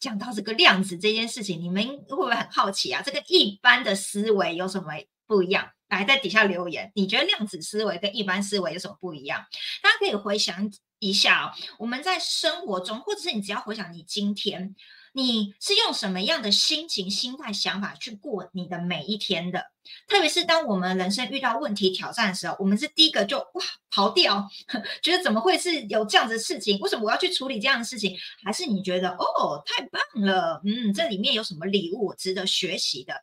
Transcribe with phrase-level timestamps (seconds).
[0.00, 3.02] 讲到这个量子这件事情，你们会不会很好奇啊？
[3.04, 4.92] 这个一般的思维有什么
[5.26, 5.70] 不一样？
[5.88, 9.44] 来在底下留言，你觉得量子思维跟一般思维有什么不一样？
[9.82, 14.74] 大家可以回想一下哦，我们在生活中，或者是你只要回想你今天。
[15.18, 19.64] 你是用什么样的心情、心态、想法去过你的每一天的？
[20.06, 24.48] 特别是当我们人生遇到问题、挑战的时候，我们是第一个就哇跑掉，
[25.02, 26.78] 觉得怎么会是有这样子的事情？
[26.78, 28.16] 为什么我要去处理这样的事情？
[28.44, 33.14] 还是你觉得哦太棒了，嗯，这里面有什么礼物值得学习的？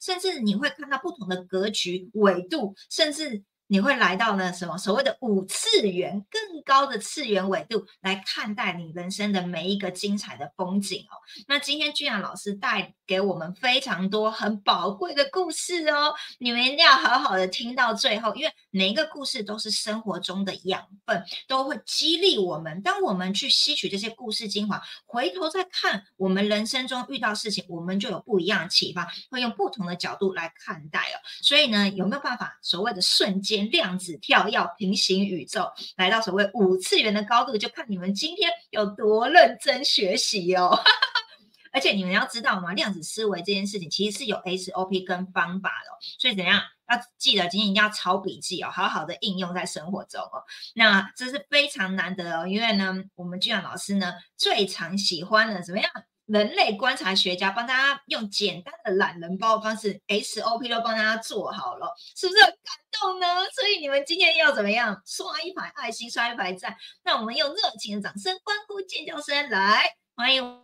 [0.00, 3.44] 甚至你会看到不同的格局、纬度，甚至。
[3.66, 11.16] 你会来到呢什么所谓的五次元更高的次元纬度来看待你人生的每一个精彩的风景哦。
[11.48, 22.82] 那今天俊阳老师带给我们非常多很宝贵的故事哦，你们一定要好好的听到最后，因为每一个故事都是生活中的养分，都会激励我们。
[22.82, 31.16] 当我们去吸取这些故事精华，回头再看我们人生中遇到事情，我们就有不一样的启发，会用不同的角度来看待哦。
[31.42, 33.53] 所以呢，有没有办法所谓的瞬间？
[33.62, 40.78] 量子跳跃，平行宇宙，来到所谓五次元的高度，就看你们今天有多认真学习哦。
[41.72, 50.44] 而且你们要知道嘛，量子思维这件事情其实是有 SOP 跟方法的，所以怎样要记得今天要抄笔记哦，好好的应用在生活中哦。
[50.74, 55.90] 那这是非常难得哦，因为呢，我们居然老师呢最常喜欢的怎么样？
[56.26, 62.58] 人类观察学家帮大家用简单的懒人包方式，SOP 都帮大家做好了，是不是很感
[62.92, 63.26] 动呢？
[63.54, 65.02] 所以你们今天要怎么样？
[65.04, 66.74] 刷一排爱心，刷一排赞。
[67.02, 69.84] 那我们用热情的掌声、欢呼、尖叫声来
[70.16, 70.62] 欢迎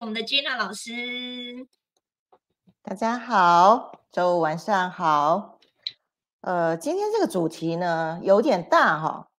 [0.00, 1.68] 我们的 Gina 老师。
[2.82, 5.60] 大家好，周五晚上好。
[6.40, 9.29] 呃，今天这个主题呢有点大哈。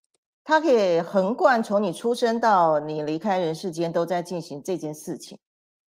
[0.44, 5.38] 它可以横贯从你出生到你离开人世间，都在进行这件事情。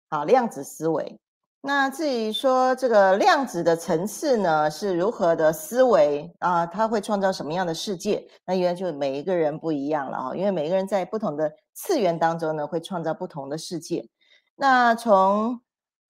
[0.10, 1.20] 好，量子思维。
[1.62, 6.66] 那至于说这个量子的层次呢，是如何的思维啊？
[6.66, 8.28] 它会创造什么样的世界？
[8.46, 14.10] 那原来就每一个人不一样了啊，因为每个人在不同的次元当中呢，会创造不同的世界。
[14.56, 15.62] 那从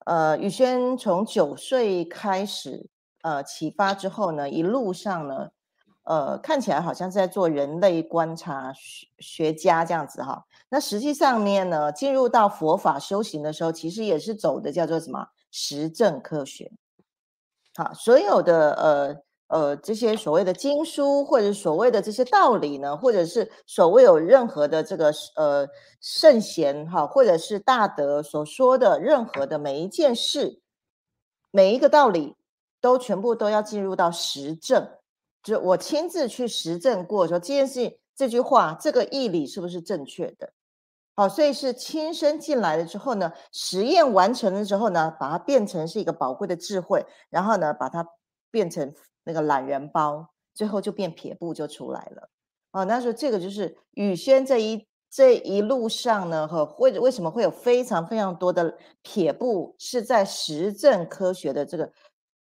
[0.06, 2.88] 呃宇轩从九岁开始
[3.22, 5.50] 呃启发之后呢，一路上呢。
[6.04, 10.44] 呃，看起来好像是在做人类观察学学家这样子哈。
[10.68, 16.72] 那实际上面呢，进入到佛法修行的时候，其实也是走的叫做什么实证科学。
[17.76, 19.16] 好，所有的呃
[19.48, 25.68] 呃这些所谓的经书，或者所谓的这些道理呢，或者是所谓有任何的这个呃
[26.00, 30.60] 圣贤哈，或者是大德所说的任何的每一件事，
[31.52, 32.34] 每一个道理，
[32.80, 34.88] 都全部都要进入到实证。
[35.42, 40.52] 就我亲自去实证过，说这件事情、这句话、这个义理是不是正确的？
[41.16, 48.06] 好，所以是亲身进来了之后呢，实验完成了之后呢，把它变成是一个宝贵的智慧，然后呢，把它
[48.50, 52.30] 变成那个懒人包，最后就变撇步就出来了。
[52.72, 61.92] 哦，那时候这个就是宇轩这一这一路上呢，和为为什么会有非常非常多的撇步，是在实证科学的这个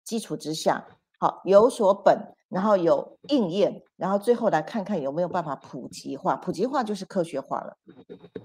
[0.05, 0.87] 基础之下，
[1.19, 2.35] 好有所本。
[2.49, 6.35] 然后有应验，然后最后来看看有没有办法普及化。
[6.37, 7.77] 普及化就是科学化了。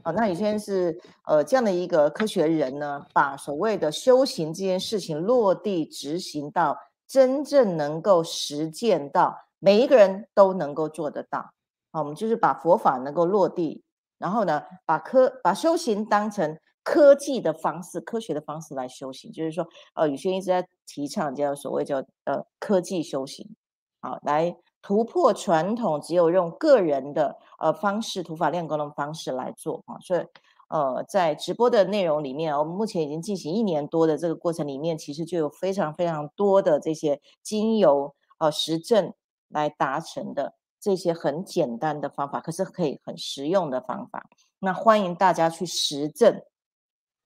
[0.04, 6.78] 好，那有些人是呃这样的一个科学人呢，把所谓的修行这件事情落地执行到
[7.08, 11.54] 真正能够实践到每一个人都能够做得到。
[11.92, 13.84] 好，我们就是把佛法能够落地，
[14.18, 19.32] 然后呢，把科把修行当成科技的方式、科学的方式来修行。
[19.32, 23.56] 就是说，呃，宇轩一直在提倡叫所谓叫呃科技修行。
[24.04, 29.98] 好，来突破传统，只有用个人的呃方式，土法炼钢的方式来做啊。
[30.02, 30.28] 所以，
[30.68, 39.14] 呃，在直播的内容里面，我们目前已经进行一年多的这个过程里面，其实就有非常非常多的这些精油呃实证
[39.48, 44.26] 来达成的这些很简单的方法，可是可以很实用的方法。
[44.60, 46.42] 那欢迎大家去实证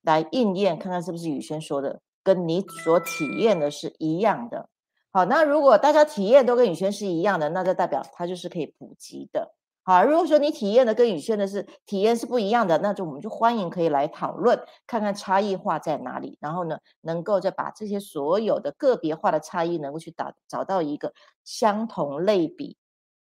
[0.04, 4.70] 来应验，看看是不是宇轩说的跟你所体验的是一样的。
[5.18, 9.52] 好，那如果大家体验都跟宇轩是一样的，那就代表它就是可以普及的。
[9.82, 21.12] 好，如果说你体验的跟宇轩的是体验是不一样的，那就我们就欢迎可以来讨论，看看差异化在哪里，然后呢，能够再把这些所有的个别化的差异，能够去打找到一个
[21.44, 22.78] 相同类比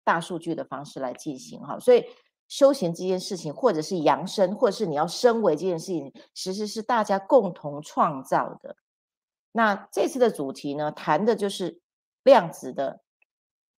[0.04, 1.62] 大数据的方式来进行。
[1.62, 2.04] 哈，所以
[2.46, 8.76] 修行这件事情，或者是扬升，或者是你要升维这件事情，其实是大家共同创造的。
[9.52, 11.80] 那这次的主题呢，谈的就是
[12.22, 13.00] 量子的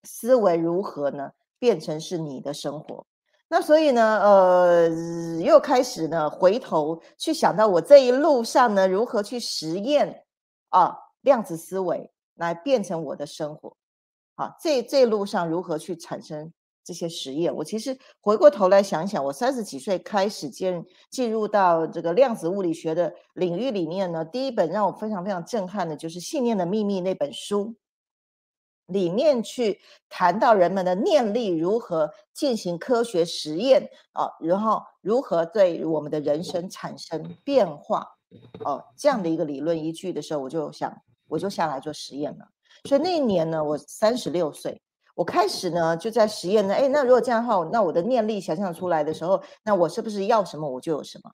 [0.03, 3.07] 思维如何呢变成是你的生活。
[3.49, 4.89] 那所以呢，呃，
[5.41, 10.25] 又开始呢回头去想到我这一路上呢如何去实验
[10.71, 13.77] 啊量子思维来变成我的生活，
[14.35, 16.53] 好，这这路上如何去产生。
[16.85, 27.77] 这些实验，我其实回过头来想想，我三十几岁开始进进入到这个量子物理学的领域里面呢，第一本让我非常非常震撼的就是《信念的秘密》那本书，
[28.87, 38.07] 里面去谈到人们的念力如何进行科学实验啊，然后如何对我们的人生产生变化
[38.65, 40.93] 哦，这样的一个理论依据的时候，我就想
[41.29, 42.49] 我就下来做实验了。
[42.89, 44.83] 所以那一年呢，我三十六岁。
[45.15, 51.31] 我开始呢就在实验呢，哎，那如果这样的话，那我的念力想象出来的时候，那我是不是要什么我就有什么？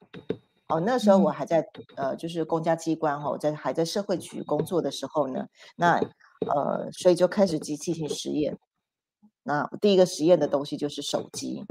[0.69, 1.67] 哦，那时候我还在
[1.97, 5.47] 呃，就是公家机关哈，在还在社会局工作的时候呢，
[5.77, 5.95] 那
[6.47, 8.59] 呃，所以就开始进进行实验。
[9.45, 11.65] 那第一个实验的东西就是手机。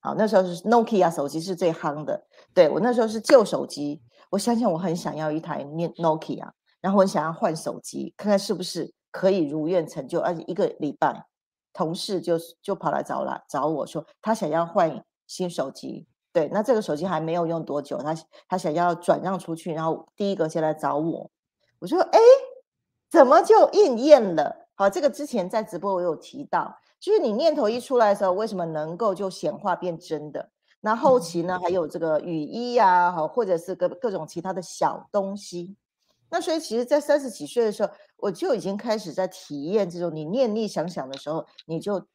[0.00, 2.24] 好，那时候是 Nokia 手机是最夯的。
[2.52, 6.50] 对我那时候是旧手机，我想想我很想要一台 Nokia，
[6.80, 8.92] 然后我想要换手机，看看是不是。
[9.10, 11.26] 可以如愿成就，而且一个礼拜，
[11.72, 16.06] 同事就就跑来找来找我说，他想要换新手机。
[16.32, 18.14] 对，那这个手机还没有用多久，他
[18.48, 21.30] 他想要转让出去，然后第一个先来找我。
[21.80, 22.18] 我说，哎，
[23.10, 24.68] 怎么就应验了？
[24.76, 30.50] 好，这个之前在直播我有提到，就是你念头一出来的时候，为什么能够就显化变真的？
[30.80, 35.76] 那后期呢，还有这个雨衣呀，好，或者是各各种其他的小东西。
[36.30, 37.90] 那所以，其实，在三十几岁的时候，
[38.22, 42.06] 我就已经开始在体验这种你念力想想的时候，你就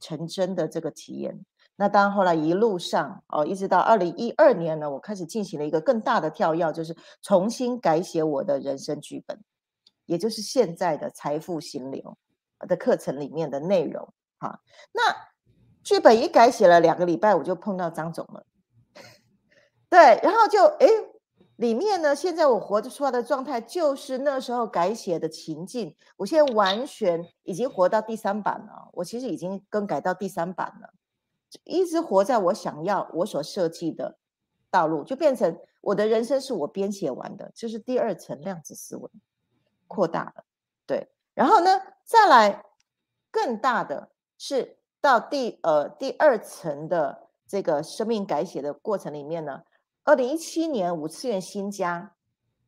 [0.00, 1.44] 成真的这个体验。
[1.76, 9.38] 那当然，后来一路上哦，一直到二零一二年呢，我开始进行了一个更大的跳跃，就是重新改写我的人生剧本，
[10.06, 12.16] 也就是现在的财富心流
[12.60, 14.12] 的课程里面的内容。
[14.38, 14.60] 哈，
[14.92, 15.02] 那
[15.82, 18.44] 剧本一改写了两个礼拜，我就碰到张总了。
[19.88, 20.86] 对，然后就哎。
[21.62, 25.94] 里面呢，现在我活着出来的状态就是那时候改写的情境。
[26.16, 30.92] 我现在完全已经活到第三版了，我其实已经更改到第三版了，
[31.62, 34.18] 一直活在我想要、我所设计的
[34.72, 39.08] 道路，就变成我的人生是我编写完的，就是第二层量子思维
[39.86, 40.44] 扩大了。
[40.84, 42.64] 对，然后呢，再来
[43.30, 49.62] 更大的是到第呃第二层的这个生命改写的过程里面呢。
[50.04, 52.14] 二零一七年五次元新家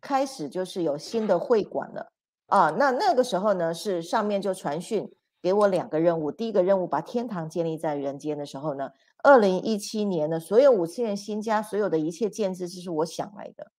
[0.00, 2.12] 开始就是有新的会馆了
[2.46, 8.90] 啊，那那个时候呢是上面就传讯给我两个任务，第一个任务把天堂建立在人间的时候呢，
[9.22, 13.72] 二零一七年呢所有五次元新家所有的一切建制就是我想来的，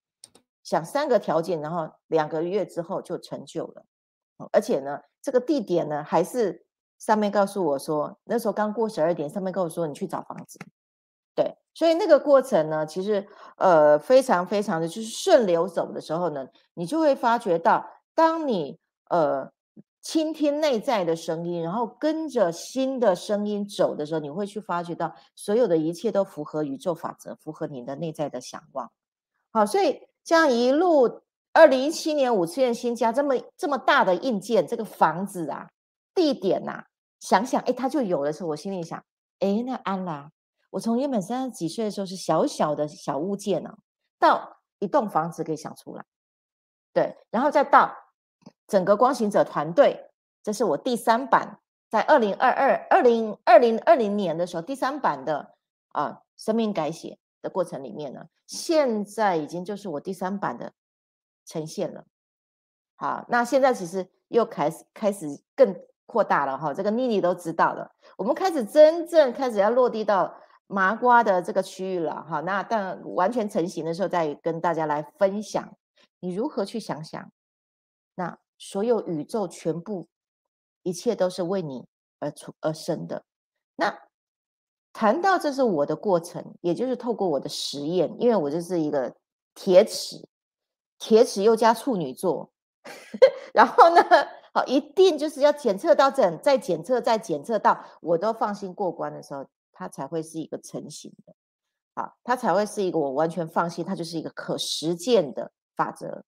[0.63, 3.85] 想三个条件，然后两个月之后就成就了，
[4.51, 6.65] 而且呢这个地点呢还是
[6.99, 10.59] 上面告诉我说那时候刚过十二点，上面跟我说你去找房子。
[11.75, 13.27] 所以那个过程呢，其实
[13.57, 17.85] 呃非常非常的就是顺流走的时候呢，你就会发觉到，
[18.15, 18.79] 当你
[19.09, 19.51] 呃
[20.01, 28.89] 倾听内在的声音，然后跟着新的声音走的时候，你会去发觉到所有的一切都符合宇宙法则，符合你的内在的想望。
[29.51, 35.69] 好，所以这样一路，二零一七年五次元新家这么这么大的硬件，这个房子啊，
[36.13, 36.83] 地点呐，
[37.19, 39.03] 想想哎，它就有的时候，我心里想，
[39.39, 40.31] 哎，那安啦。
[40.75, 43.77] 我从原本三十几岁的时候是小小的小物件呢，
[44.19, 46.03] 到一栋房子可以想出来，
[46.91, 47.95] 对，然后再到
[48.67, 50.11] 整个光行者团队，
[50.43, 55.55] 这是我第三版，在二零二二二零二零二零年的时候第三版的
[55.93, 60.73] 啊生命改写的过程里面呢，现在已经就是我第三版的
[61.45, 62.03] 呈现了。
[62.97, 65.73] 好，那现在其实又开始开始更
[66.05, 70.35] 扩大了哈，这个妮妮都知道了，我们开始真正开始要落地到。
[70.67, 75.77] 麻瓜的这个区域了哈，那但完全成型的时候再跟大家来分享，
[76.19, 77.31] 你如何去想想，
[78.15, 80.07] 那所有宇宙全部
[80.81, 81.85] 一切都是为你
[82.19, 83.23] 而出而生的。
[83.75, 83.95] 那
[84.91, 89.13] 谈到这是我的过程，也就是透过我的实验，因为我就是一个
[89.53, 90.27] 铁齿，
[90.97, 92.49] 铁齿又加处女座，
[93.53, 94.01] 然后呢，
[94.53, 99.45] 好一定就是要检测到整，再检测再检测到我都放心过关的时候。
[99.77, 101.35] 它才会是一个成型的，
[101.93, 106.23] 好，它才会是一个我完全放心，它就是一个可实践的法则，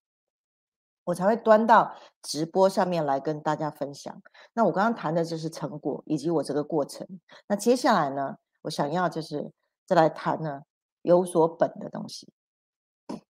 [1.05, 4.21] 我才会端到直播上面来跟大家分享。
[4.51, 7.07] 那我刚刚谈的就是成果以及我这个过程。
[7.47, 9.49] 那接下来呢，我想要就是
[9.85, 10.63] 再来谈呢
[11.03, 12.31] 有所本的东西。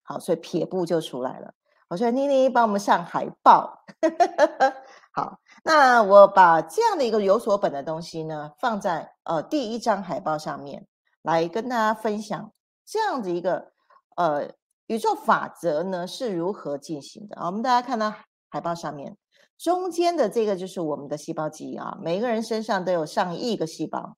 [0.01, 1.53] 好，所以撇步就出来了。
[1.89, 3.86] 我说妮妮帮我们上海报。
[5.17, 10.86] 好，那我把这样的一个有所本的东西呢，放在呃第一张海报上面，
[11.24, 12.53] 来跟大家分享
[12.86, 13.71] 这样的一个
[14.15, 14.47] 呃
[14.86, 17.47] 宇宙法则呢是如何进行的啊。
[17.47, 18.13] 我们大家看到
[18.51, 19.17] 海报上面
[19.57, 24.17] 中间的这个就是我们的细胞记忆啊，每个人身上都有上亿个细胞，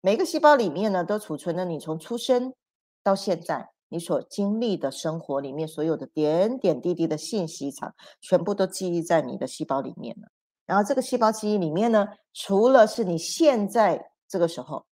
[0.00, 2.54] 每个细胞里面呢都储存了你从出生
[3.02, 3.71] 到现在。
[3.92, 10.28] 你所经历的生活里面所有的点点滴滴的信息场，全部都记忆在你的细胞里面了。
[10.64, 14.86] 然后这个细胞记忆里面呢，除了是你现在这个时候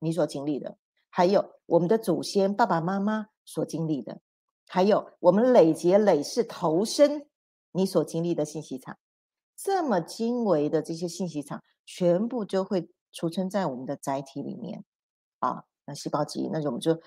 [0.00, 0.76] 你所经历的，
[1.08, 4.20] 还有我们的祖先爸爸妈妈所经历的，
[4.66, 7.26] 还有我们累劫累世投生
[7.70, 8.98] 你所经历的信息场，
[9.56, 14.84] 这么精微的这些信息场，全部就会储存在我们的载体里面
[15.38, 15.62] 啊。
[15.86, 17.00] 那细胞记忆，那我们就。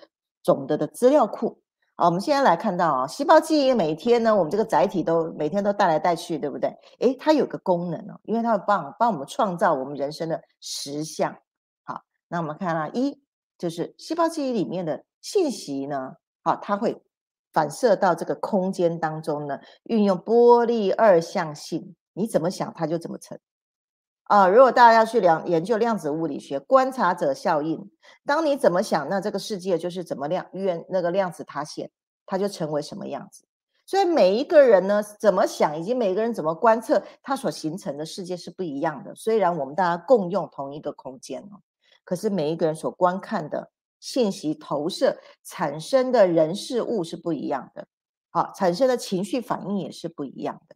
[0.44, 1.58] 总的的资料库，
[1.96, 6.68] 好，我们现在来看到啊，细胞记忆每天呢，我们这个载体都每天都带来带去，对不对？
[7.00, 11.34] 诶，它有个功能哦，因为它会帮帮我们创造我们人生的实像。
[11.82, 13.18] 好，那我们看啊，一
[13.56, 17.02] 就是细胞记忆里面的信息呢，好，它会
[17.52, 23.38] 反射到这个空间当中呢，运用波粒二象性，你怎么想它就怎么成。
[24.34, 27.88] 啊，如果大家要去量研究量子物理学观察者效应，
[28.26, 31.88] 当你怎么想，那这个世界就是怎么量，原那个量子塌陷，
[32.26, 33.44] 它就成为什么样子。
[33.86, 39.14] 所以每一个人呢，怎么想，以及每个人怎么观测，它所形成的世界是不一样的。
[39.14, 41.62] 虽然我们大家共用同一个空间哦，
[42.02, 47.86] 可是每一个人所观看的信息投射产生的人事物是不一样的，
[48.30, 50.74] 好，产生的情绪反应也是不一样的。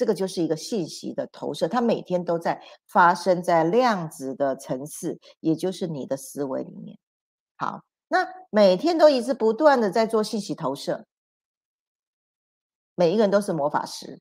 [0.00, 6.96] 这个就是一个信息的投射，它每天都在发生在量子的层次，也就是你的思维里面。
[7.58, 11.04] 好，那每天都一直不断的在做信息投射，
[12.94, 14.18] 每一个人都是魔法师，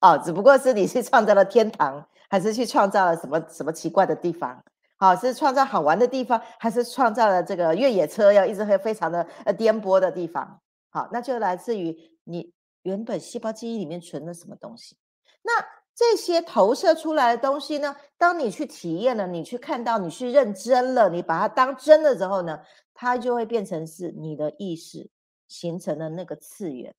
[0.00, 4.60] 哦，只不过是你是创造了天堂，还是去创造了什么什么奇怪的地方？
[4.96, 10.60] 好，是创造好玩的地方，还是创造了这个越野车要一直会非常的呃颠簸的地方？
[10.90, 12.55] 好，那就来自于你。
[12.86, 14.96] 原本细胞记忆里面存了什么东西？
[15.42, 15.52] 那
[15.92, 17.96] 这些投射出来的东西呢？
[18.16, 22.60] 当你去体验了，你去看到，你去认真了，你把它当真的时候呢，
[22.94, 25.10] 它就会变成是你的意识
[25.48, 26.94] 形成的那个次元。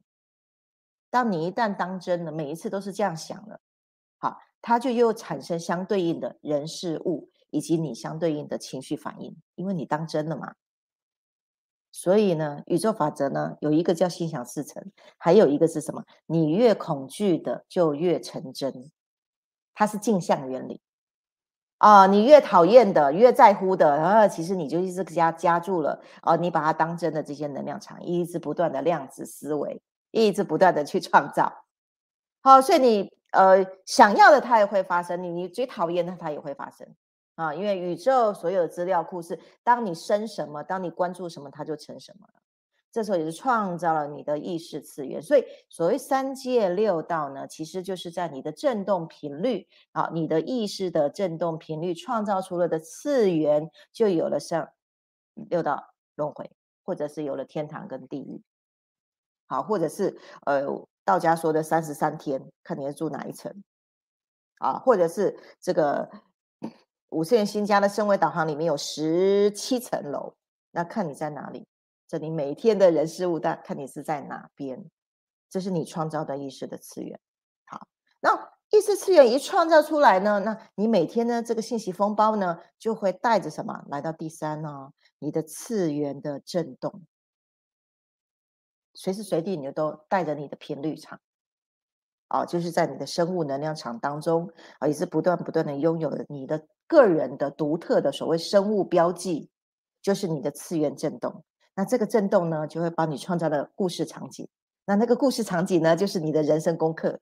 [1.10, 3.62] 当你一旦当真了，每一次都是这样想了，
[4.18, 10.54] 好，它就又产生相对应的人事物以及你相对应的情绪反应，因为你当真了嘛。
[12.00, 16.04] 所以呢，宇宙法则呢有一个叫心想事成，还有一个是什么？
[16.28, 18.92] 你越恐惧的就越成真，
[19.74, 20.80] 它是镜像原理
[21.80, 22.06] 啊。
[22.06, 26.36] 你越讨厌的、越在乎的，然啊，其实你就一直加加注了啊。
[26.36, 31.52] 你把它当真的这些能量场，一直不断的量子思维，一直不断的去创造。
[32.44, 36.88] 好，所以你呃想要的它也会发生，你你最讨厌的它也会发生。
[37.38, 42.42] 啊，因为宇宙所有的资料库是，当你生什么，当你关注什么，它就成什么了。
[42.92, 45.22] 这时候也是创造了你的意识次元。
[45.22, 54.72] 所以所谓三界六道呢，其实就是在你的振动频率啊，你的意识的振动频率创造出了的次元，就有了像
[55.36, 56.50] 六道轮回，
[56.82, 58.42] 或者是有了天堂跟地狱。
[59.46, 60.18] 好，或者是
[60.48, 60.64] 呃
[61.06, 63.64] 道家说的三十三天，看你要住哪一层
[64.58, 66.10] 啊，或者是这个。
[67.10, 70.36] 五次元新家的升维导航里面有十七层楼，
[70.72, 71.66] 那看你在哪里。
[72.08, 74.90] 这里每天的人事物，但看你是在哪边。
[75.50, 77.20] 这是你创造的意识的次元。
[77.66, 77.88] 好，
[78.20, 84.92] 那意识次元一创造出来呢，那你每天呢这个信息风暴呢，就会带着什么来到第三呢？
[85.20, 87.04] 你的次元的震动，
[88.94, 91.20] 随时随地你都带着你的频率场。
[92.28, 99.50] 啊，就是在你的生物能量场当中啊，也是不断不断的拥有你的个人的独特的所谓生物标记，
[100.02, 101.44] 就是你的次元振动。
[101.76, 104.48] 那这个振动呢，就会帮你创造的故事场景。
[104.86, 107.20] 那那个故事场景呢，就是你的人生功课。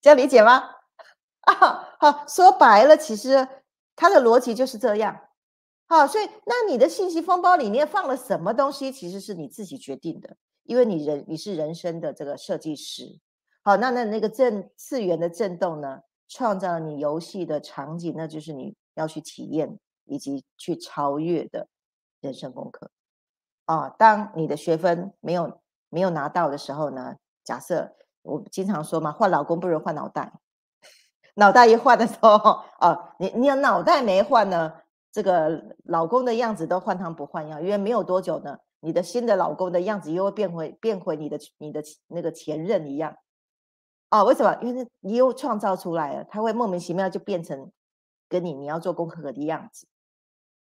[0.00, 0.64] 这样理解吗？
[1.46, 3.46] 啊，好，说白了，其实
[3.94, 5.18] 它的逻辑就是这样。
[5.86, 13.20] 好，所以那你的信息封包里面放了什么东西，其实是你自己决定的，因为你人你是人生的这个设计师。
[13.66, 21.66] 好，那那那个震次元的震动呢，创造了你游戏的场景，那就是你要去体验以及去超越的
[22.20, 22.90] 人生功课。
[23.64, 30.30] 啊，当你的学分没有没有拿到的时候呢，假设我经常说嘛，换老公不如换脑袋，
[31.36, 32.34] 脑袋一换的时候，
[32.80, 34.74] 哦，你你脑袋没换呢，
[35.10, 43.16] 这个老公的样子都换汤不换药，因为没有多久呢，你的新的老公的样子又会变回变回你的你的那个前任一样。
[44.14, 44.56] 啊，为什么？
[44.62, 47.72] 因为你又创造出来了，他会莫名其妙就变成
[48.28, 49.88] 跟你你要做功课的样子。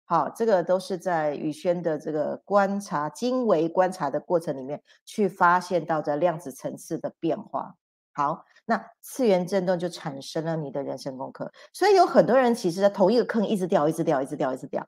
[0.07, 7.77] 好，这个都是在宇轩的这个观察、精微观察的过程里面去发现到的量子层次的变化。
[8.13, 11.53] 好，那次元振动就产生了你的人生功课。
[11.73, 14.85] 所以有很多人其实在同一个坑一直掉、一直掉、一直掉、一直掉。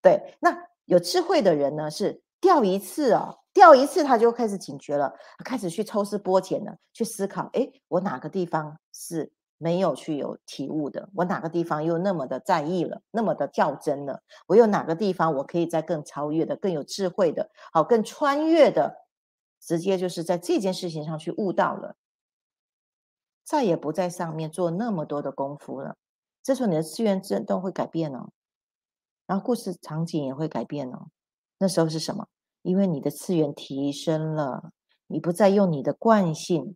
[0.00, 9.32] 对，那有智慧的人呢，是掉一次啊，掉一次他就开始警觉了，开始去抽丝剥茧了，去思考：哎，我哪个地方是？
[9.56, 14.20] 没有去有体悟的，我哪个地方又那么的在意了，那么的较真了？
[14.48, 19.06] 我有哪个地方我可以在更超越的、更有智慧的、好更穿越的，
[19.60, 21.94] 直接就是在这件事情上去悟到了，
[23.44, 25.96] 再也不在上面做那么多的功夫了。
[26.42, 28.30] 这时候你的资源震动会改变哦，
[29.26, 31.06] 然后故事场景也会改变哦。
[31.58, 32.26] 那时候是什么？
[32.64, 34.72] 因为你的次元提升了，
[35.06, 36.74] 你不再用你的惯性，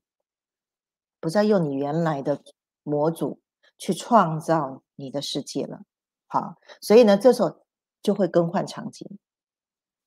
[1.19, 2.41] 不再用你原来的。
[2.85, 3.39] 模组
[3.77, 5.83] 去创造你的世界了，
[6.27, 7.61] 好，所以呢，这时候
[8.01, 9.19] 就会更换场景。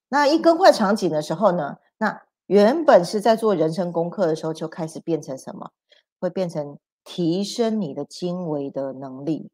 [0.09, 5.69] 那一更换场景的时候呢，那原本是在做人生功课的时候，就开始变成什么？
[6.19, 9.51] 会变成提升你的精微的能力。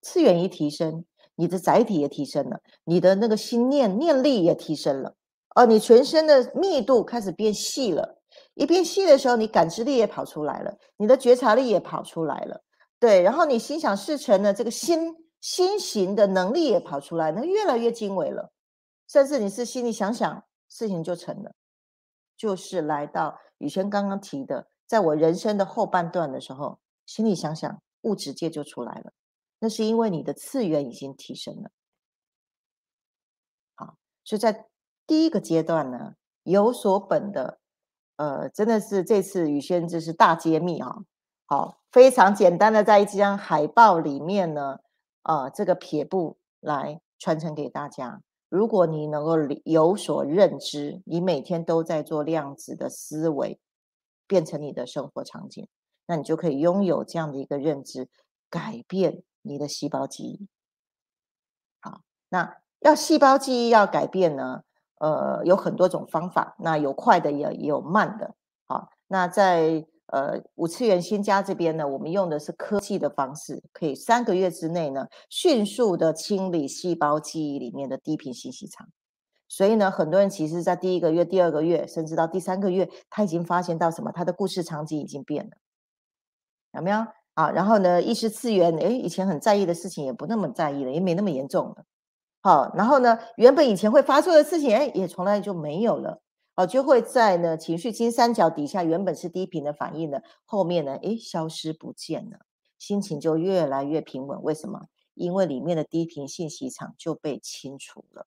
[0.00, 1.04] 次元一提升，
[1.36, 5.14] 你的载体也提升了，你的那个心念念力也提升了，
[5.54, 8.18] 哦，你全身的密度开始变细了。
[8.54, 12.62] 一变细的时候，你感知力也跑出来了，你的觉察力也跑出来了，
[12.98, 18.50] 对，然后你心想事成的这个心心行的能力也跑出来，那越来越精微了，
[19.08, 21.52] 甚至你是心里想想事情就成了，
[22.36, 29.12] 就是来到宇轩刚刚提的，在我人生的后半段的时候，心里想想物质界就出来了，
[29.58, 31.70] 那是因为你的次元已经提升了，
[33.74, 34.66] 好，所以在
[35.06, 37.58] 第一个阶段呢，有所本的。
[38.18, 41.04] 呃，真的是这次宇轩这是大揭秘啊！
[41.44, 44.78] 好，非常简单的在一张海报里面呢，
[45.24, 48.22] 呃，这个撇步来传承给大家。
[48.48, 49.34] 如果你能够
[49.64, 53.60] 有所认知，你每天都在做量子的思维，
[54.26, 55.68] 变成你的生活场景，
[56.06, 58.08] 那你就可以拥有这样的一个认知，
[58.48, 60.48] 改变你的细胞记忆。
[61.80, 64.62] 好，那要细胞记忆要改变呢？
[64.98, 68.34] 呃，有很多种方法，那有快的也也有慢的。
[68.64, 78.88] 好，那在呃五次元新家这边呢，我们用的是科技的方式，可以三个月之内呢，迅速的清理细胞记忆里面的低频信息场。
[79.48, 84.10] 所以呢，很多人其实在第一个月、第二个月，甚至到第三个月，他已经发现到什么？
[84.10, 85.56] 他的故事场景已经变了，
[86.72, 87.06] 有没有？
[87.36, 91.84] 啊，然后呢，意识次元，哎，以前很在意的事情也不那么在意了，也没那么严重了。
[92.40, 96.22] 好，然后呢，原本以前会发作的事情，哎，也从来就没有了。
[96.54, 102.38] 哦，就会在呢情绪金三角底下，原本是低频的反应呢，后面呢，哎，消失不见了，
[102.78, 104.42] 心情就越来越平稳。
[104.42, 104.86] 为什么？
[105.12, 108.26] 因为里面的低频信息场就被清除了。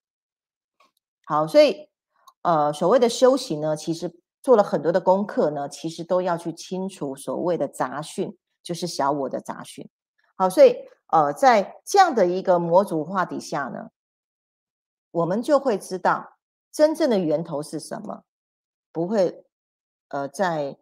[1.25, 1.89] 好，所以
[2.43, 9.89] 呃，所谓的修行呢，其实做了很多的功课呢，其实都要去清除所谓的杂讯，就是小我的杂讯。
[10.35, 10.75] 好，所以
[11.07, 13.89] 呃，在这样的一个模组化底下呢。
[15.11, 16.37] 我们就会知道
[16.71, 18.25] 真正的源头是什么，
[18.91, 19.43] 不会
[20.09, 20.77] 呃在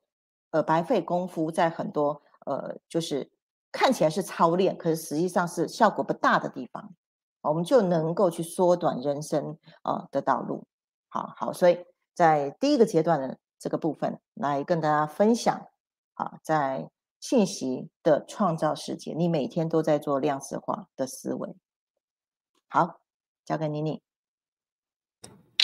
[0.51, 3.31] 呃白费功夫，在很多呃就是
[3.71, 6.93] 看起来是操练，可是实际上是效果不大的地方，
[7.39, 10.67] 我们就能够去缩短人生啊的道路。
[11.07, 15.67] 好好，所以在第一个阶段的这个部分来跟大家分享
[16.15, 21.55] 啊，在信息的创造世界，你每天都在做量子化的思维。
[22.69, 22.99] 好，
[23.45, 24.01] 交给妮妮。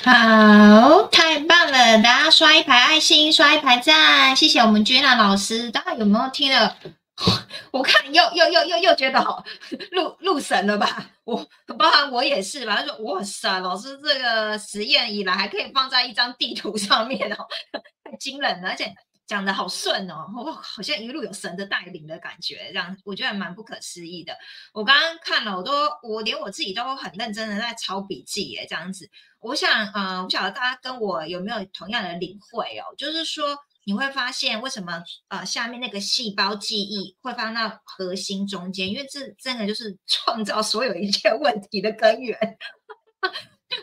[0.03, 2.01] 好，太棒了！
[2.01, 5.71] 大家刷一排爱心，刷一排赞，谢谢我们 Jenna 老师。
[5.71, 6.77] 大家有没有听了？
[7.71, 9.43] 我看又又又又又觉得好
[9.91, 11.11] 入入神了吧？
[11.23, 11.37] 我
[11.77, 12.77] 包含我也是吧。
[12.77, 17.47] 他说：“哇塞，老师这个实验以来还可以放在一张地图上面哦，
[18.03, 18.69] 太惊人了！
[18.69, 18.93] 而且
[19.33, 24.37] 讲的好顺哦，我，好像一路有神的带领的感觉，这样我觉得蛮不可思议的。
[24.73, 25.71] 我刚刚看了，我都
[26.03, 29.09] 我连我自己都很认真的在抄笔记耶，这样子。”
[29.41, 42.37] 我想，呃，不晓得大家跟我有没有同样的领会哦，就是说你会发现为什么呃下面那个细胞记忆会放到核心中间，因为这真的就是创造所有一切问题的根源。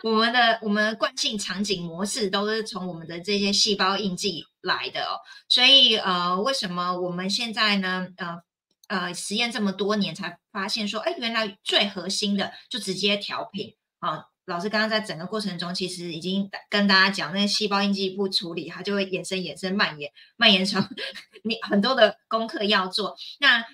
[0.02, 8.38] 我们的我们的惯性场景模式都是从我们的这些细胞印记来的哦，所以呃，为什么我们现在呢，呃
[8.88, 14.24] 呃，实验这么多年才发现说，哎，原来最核心的就直接调频啊。
[14.46, 20.84] 老师刚刚在整个过程中，其实已经跟大家讲，那个细胞印记不处理，它就会衍生、衍生、蔓延、蔓延成
[21.44, 23.16] 你很多的功课要做。
[23.38, 23.64] 那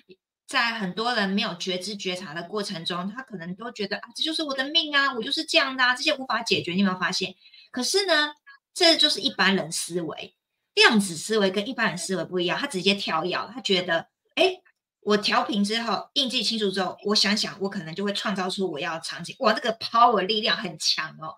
[0.47, 6.71] 在很多人没有觉知觉察的过程中，他可能都觉得啊，这就是我的命啊，我就是这样的啊，这些无法解决。
[6.71, 7.35] 你有没有发现？
[7.71, 8.33] 可是呢，
[8.73, 10.35] 这就是一般人思维，
[10.73, 14.61] 量子思维跟一般人思维不一样，他直接跳跃，他觉得，哎。
[15.01, 19.33] 我调频之后，印记清楚之后，我想想，我可能就会创造出我要的场景。
[19.39, 21.33] 哇，这个 power 力量很强哦！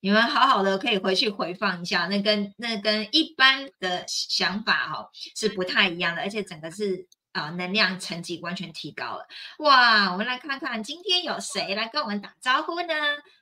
[0.00, 9.26] 你们好好的可以回去回放一下，那跟那跟一般的想法哈是不太一样的，而且整个是啊能量层级完全提高了。
[9.58, 12.94] 哇，我们来看看今天有谁来跟我们打招呼呢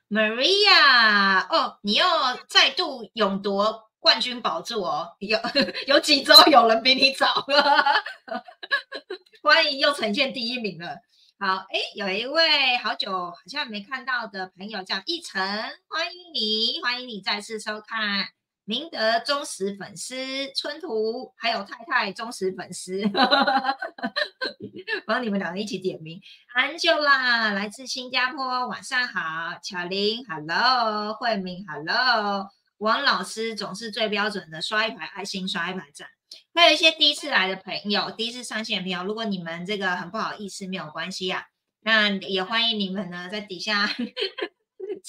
[0.08, 2.04] ？Maria，哦，你又
[2.48, 3.86] 再度勇夺。
[4.00, 5.36] 冠军宝座哦，有
[5.88, 7.84] 有几周有人比你早了，
[9.42, 10.96] 欢迎又呈现第一名了。
[11.40, 15.42] 好，哎，有一位好久好像没看到的朋友叫一晨，
[15.88, 18.37] 欢迎你，欢迎你再次收看。
[18.68, 20.14] 明德忠实粉丝
[20.54, 23.00] 春图，还有太太忠实粉丝，
[25.08, 26.20] 帮你们两个一起点名。
[26.52, 29.58] 安久啦，来自新加坡，晚上好。
[29.62, 32.46] 巧玲，Hello，慧明，Hello。
[32.76, 36.06] 王老师总是最标准的刷一排爱心，刷一排赞。
[36.52, 41.44] 还有一些第一次来的朋友，第一次上线的朋友，如果你们这个很不好意思，没有关系啊，
[41.80, 43.88] 那也欢迎你们呢，在底下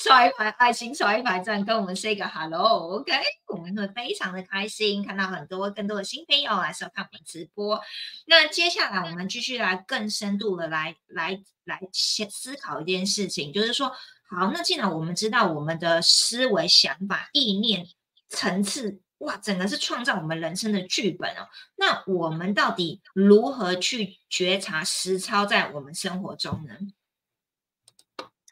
[0.01, 3.11] 刷一排爱心，刷一排赞，跟我们 say 个 hello，OK？
[3.47, 7.81] 我们会非常的开心，看到很多更多的新朋友来收看我们直播。
[8.25, 13.91] 那接下来我们继续来更深度的来来来先思考一件事情，就是说。
[14.31, 17.87] 好，那既然我们知道我们的思维、想法、意念
[18.29, 21.49] 层次，哇，整个是创造我们人生的剧本哦。
[21.75, 26.75] 那我们到底如何去觉察实操在我们生活中呢？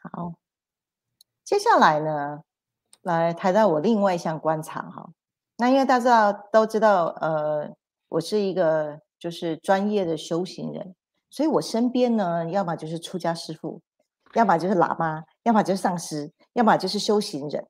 [0.02, 0.34] 好，
[1.48, 2.42] 接下来呢，
[3.00, 5.08] 来谈到我另外一项观察哈。
[5.56, 7.74] 那因为大家都知道，呃，
[8.10, 10.94] 我是一个就是专业的修行人，
[11.30, 13.80] 所以我身边呢，要么就是出家师傅。
[14.34, 17.66] 要么就是喇嘛，要么就是上师，要么就是修行人，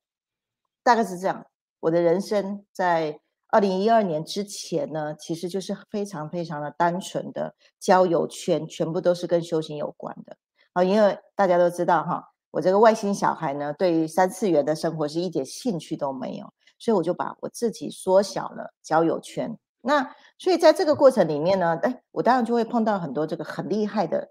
[0.82, 1.46] 大概是这样。
[1.78, 10.36] 我的人生在二零一二年之前呢，其实就是非常非常的单纯的交友圈，全部都是跟修行有关的。
[10.72, 19.58] 啊，因为大家都知道哈，我这个外星小孩呢，对于三次元的生活是一点兴趣都没有，所以我就把我自己缩小了交友圈。
[19.80, 24.30] 那所以在这个过程里面呢，哎，我当然就会碰到很多这个很厉害的。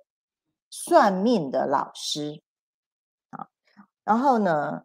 [0.69, 2.41] 算命的老师
[3.29, 3.47] 啊，
[4.03, 4.83] 然后呢，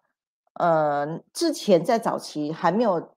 [0.53, 3.16] 呃，之前在早期还没有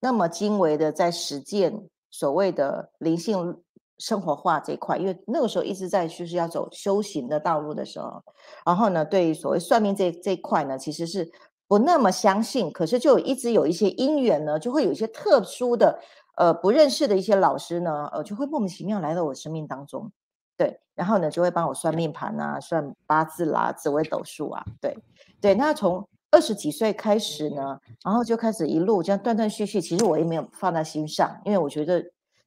[0.00, 3.62] 那么精微的在实践所谓的灵性
[3.98, 8.22] 生活化这一块，因为那个时候一直在就是要走修行的道路的时候，
[8.66, 11.30] 然后呢，对所谓算命这这一块呢，其实是
[11.66, 15.98] 不那么相信，可是就一直有一些因缘呢，就会有一些特殊的
[16.36, 20.10] 呃不认识的一些老师呢，呃，就会莫名其妙来到我生命当中。
[20.56, 24.96] 对，然后呢，就会帮我算命盘啊，算八字啦，紫微斗数啊，对，
[25.40, 25.54] 对。
[25.54, 29.80] 那从二十几岁开始呢，然后就开始一路这样断断续续。
[29.80, 32.04] 其实我也没有放在心上，因为我觉得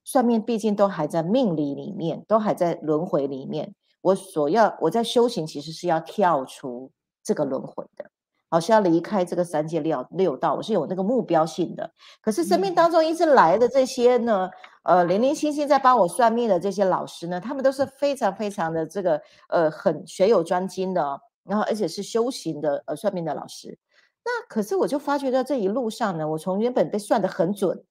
[0.08, 3.76] 算命毕竟都还在命理里面，都还在轮回里面。
[4.00, 6.90] 我所要我在修行，其实是要跳出
[7.22, 8.10] 这个轮回的。
[8.50, 11.92] 好是要离开这个三界六六道，我是有那个目标性的。
[12.22, 14.50] 可是生命当中一直来的这些呢，
[14.84, 23.78] 呃，零零星星在帮我算命的这些老师呢，他们都是非常非常的这个呃很学有专精的，然后而且是修行的呃算命的老师。
[24.24, 27.84] 那可是我就发觉到这一路上呢，我从原本被算的很准，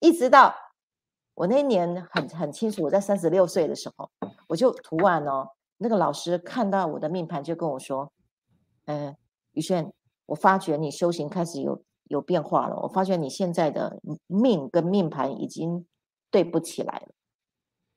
[0.00, 0.54] 一直到
[1.34, 4.10] 我那一年很很清楚，我在三十六岁的时候，
[4.48, 8.12] 我就突然哦，那个老师看到我的命盘就跟我说，
[8.86, 9.16] 嗯。
[9.56, 9.92] 宇轩，
[10.26, 12.76] 我发觉你修行开始有有变化了。
[12.82, 15.86] 我发觉你现在的命跟命盘已经
[16.28, 17.08] 对不起来了。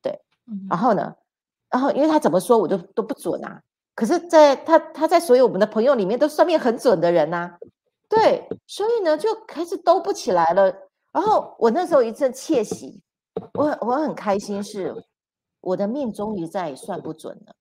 [0.04, 0.22] 对，
[0.70, 1.16] 然后呢，
[1.72, 3.60] 然后因为他怎么说我都都不准啊。
[3.96, 7.58] 可是，在他他在所有我们的朋友里面都算命很准的人呐。
[8.08, 10.72] 对，所以呢就开始都不起来了。
[11.12, 13.02] 然后我那时候一阵窃喜，
[13.54, 14.94] 我我很开心，是
[15.62, 17.56] 我的命终于再也算不准了。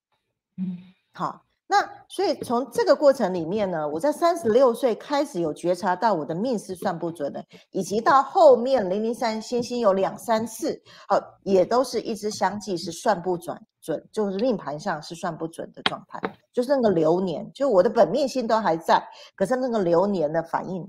[0.58, 0.76] 嗯，
[1.12, 1.42] 好。
[1.68, 16.20] 那所以从这个过程里面呢，我在三十六岁开始有觉察到我的命是算不准的，以及到后面零零三星星有两三次，哦，也都是一直相继是算不准准，就是命盘上是算不准的状态，
[16.52, 19.02] 就是那个流年，就我的本命星都还在，
[19.34, 20.88] 可是那个流年的反应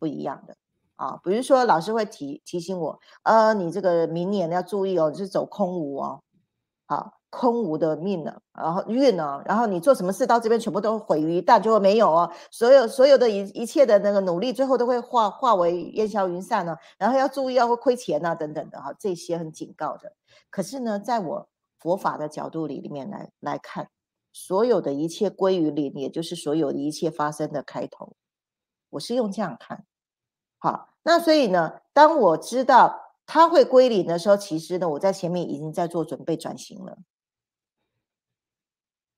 [0.00, 0.56] 不一样的
[0.96, 6.22] 啊，比如说老师会提提醒我，呃，你这个明年要注意哦，你是走空无哦，
[6.86, 7.12] 好。
[7.28, 12.32] 空无的命了，然后运呢，然后你做什么事到这边全部都毁于一旦，就会没有哦。
[12.50, 16.74] 所有所有的一一切的那个努力，最后都会化化为烟消云散呢。
[16.96, 20.14] 然后要注意，要会亏钱啊，等等的哈，这些很警告的。
[20.48, 21.46] 可是呢，在我
[21.78, 23.90] 佛法的角度里里面来来看，
[24.32, 28.14] 所有的一切归于零，也就是所有的一切发生的开头。
[28.90, 29.84] 我是用这样看，
[30.66, 36.98] 好，那所以呢，当我知道它会归零的时候，其实呢，我在前面已经在做准备转型了。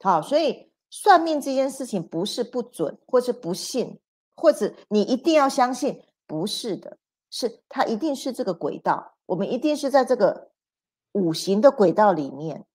[0.00, 3.98] 好，所以算命这件事情不是不准，或是不信，
[4.36, 6.98] 或者你一定要相信，不是的，
[7.30, 10.50] 是它一定是这个轨道，我们一定是在这个
[11.12, 12.66] 五行的轨道里面。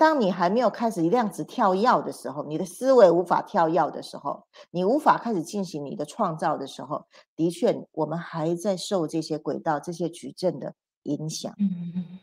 [0.00, 7.04] 当你还没有开始量子跳跃的时候，你的思维无法跳跃的时候，你无法开始进行你的创造的时候，
[7.36, 11.54] 的确，我们还在受这些轨道、这些矩阵的影响。
[11.58, 12.18] 嗯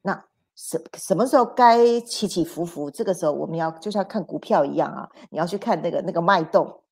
[0.00, 0.24] 那。
[0.58, 2.90] 什什么时候该起起伏伏？
[2.90, 6.82] 这个时候我们要就像看股票一样啊，你要去看那个那个脉动，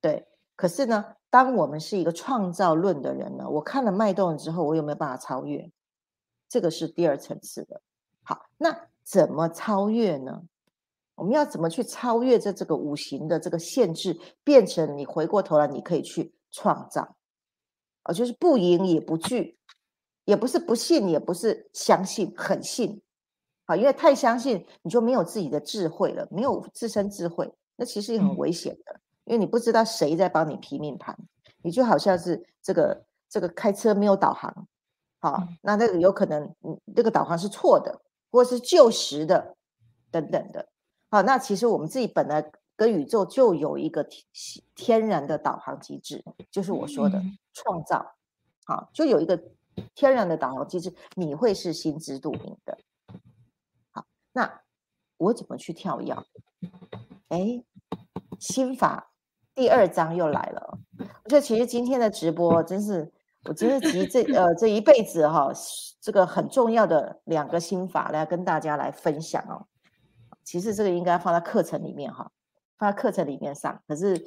[0.00, 0.26] 对。
[0.56, 5.70] 可是呢，当我们是一个创造论的人呢，我看了脉动之后，我有没有办法超越？
[6.48, 7.80] 这个是第二层次的。
[8.24, 10.42] 好，那怎么超越呢？
[11.14, 17.16] 我们要怎么去超越这这个五行的这个限制，变成你回过头来你可以去创造，
[18.02, 19.58] 啊，就是不迎也不惧，
[20.24, 23.00] 也不是不信，也不是相信，很信。
[23.66, 31.16] 好，因为太相信，你就没有自己的智慧了，没有自身智慧，那其实也很危险的，因为你不知道谁在帮你批命盘，
[31.62, 34.66] 你就好像是这个这个开车没有导航，
[35.20, 38.00] 好，那那个有可能，嗯，这个导航是错的，
[38.32, 39.56] 或是旧时的，
[40.10, 40.68] 等等的，
[41.10, 44.24] 好，那其实我们自己本来跟宇宙就有一个天
[44.74, 48.14] 天然的导航机制，就是我说的创造，
[48.64, 49.40] 好，就有一个
[49.94, 52.78] 天然的导航机制，你会是心知肚明的。
[53.90, 54.62] 好那
[55.18, 56.16] 我怎么去跳跃？
[57.28, 57.62] 哎，
[58.40, 59.12] 心法
[59.54, 60.78] 第二章又来了。
[60.98, 63.12] 我觉得其实今天的直播真是，
[63.44, 65.50] 我真是集这呃这一辈子哈，
[66.00, 69.66] 这个很重要的两个心法来跟大家来分享哦。
[70.44, 72.30] 其实这个应该放在课程里面哈，
[72.78, 73.80] 放在课程里面上。
[73.86, 74.18] 可是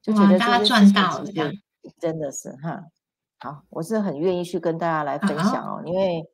[0.00, 1.52] 就觉得大家赚到了，
[1.98, 2.84] 真的是哈。
[3.38, 6.28] 好，我是很愿意去跟大家来分享哦，因为。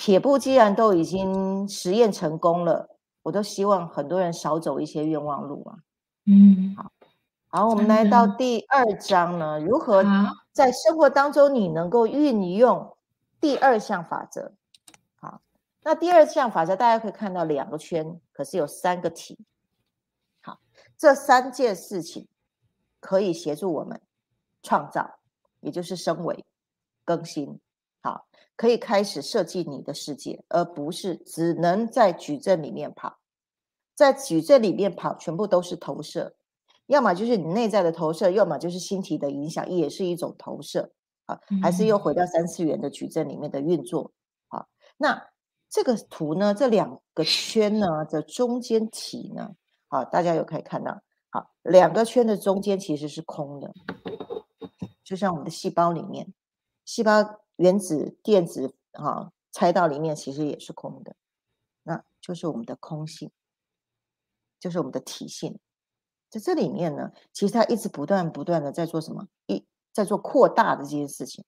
[0.00, 2.88] 撇步既然都已经实验成功了，
[3.24, 5.74] 我都希望很多人少走一些冤枉路啊。
[6.24, 6.92] 嗯，好，
[7.50, 10.04] 好，我们来到第二章呢，如何
[10.52, 12.94] 在生活当中你能够运用
[13.40, 14.52] 第二项法则？
[15.16, 15.40] 好，
[15.82, 19.38] 那第二项法则大家可以看到两个圈，可是有三个题。
[20.42, 20.60] 好，
[20.98, 22.28] 这三件事情
[23.00, 23.98] 可以协助我们
[24.62, 25.18] 创造，
[25.60, 26.44] 也就是升维
[27.04, 27.58] 更新。
[28.02, 28.26] 好。
[28.56, 33.20] 可以开始设计你的世界，而不是只能在矩阵里面跑。
[33.94, 36.34] 在矩阵里面跑，全部都是投射，
[36.88, 40.92] 要么就是你内在的投射，要么就是星体的影响，也是一种投射。
[41.26, 44.12] 啊，还是又回到三次元的矩阵里面的运作。
[44.48, 45.30] 啊，那
[45.70, 46.52] 这个图呢？
[46.52, 49.54] 这两个圈呢的中间体呢？
[49.86, 53.72] 好，大家有可以看到，好，两个圈的中间其实是空的，
[55.04, 56.34] 就像我们的细胞里面，
[56.84, 57.40] 细胞。
[57.58, 61.16] 原子、电子，哈，猜到里面其实也是空的，
[61.82, 63.32] 那就是我们的空性，
[64.60, 65.58] 就是我们的体性，
[66.30, 69.26] 在这里面呢，其实它一直不断不断的在做什么？
[69.46, 71.44] 一在做扩大的这件事情。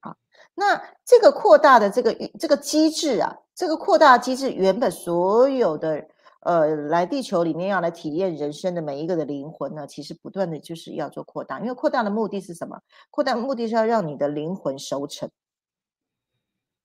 [0.00, 0.16] 好，
[0.54, 6.08] 那这个扩大的这个这个机制啊，这个扩大机制原本所有的。
[6.40, 12.80] 呃，来地球里面要来体验人生的每一个的灵魂呢，其实不断的就是要做扩大，因为扩大的目的是什么？
[13.10, 15.28] 扩大目的是要让你的灵魂熟成，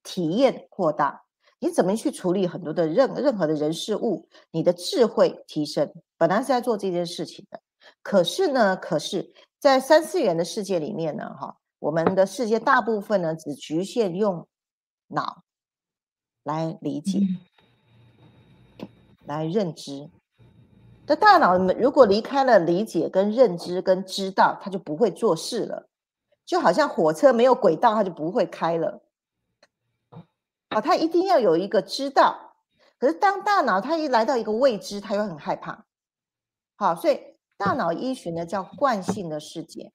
[0.01, 1.23] 体验扩大。
[1.63, 4.27] 你怎么去处理很多的任任何的人事物？
[4.51, 7.57] 你的智慧提升，本来是在做这件事情的。
[8.01, 14.45] 可是呢，可是在三次元的世界里面呢，哈，我们的世界大部分呢，只局限用
[15.07, 15.43] 脑
[16.43, 17.21] 来理解。
[19.25, 20.09] 来认知，
[21.05, 25.87] 的大脑如果离开了理解、跟认知、跟知道，它就不会做事了。
[26.45, 29.01] 就好像火车没有轨道，它就不会开了。
[30.73, 32.55] 啊，他一定要有一个知道。
[32.97, 35.85] 可是当大脑他一来到一个未知，他又很害怕。
[36.75, 37.19] 好，所以
[37.57, 39.91] 大脑医学呢叫惯性的世界，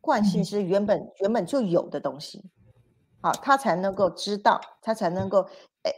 [0.00, 2.50] 惯性是原本原本就有的东西。
[3.20, 5.48] 好，他才能够知道，他才能够。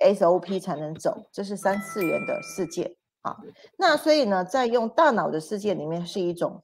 [0.03, 3.39] SOP 才能走，这是三次元的世界啊。
[3.79, 6.63] 那所以呢，在用大脑的世界里面是一种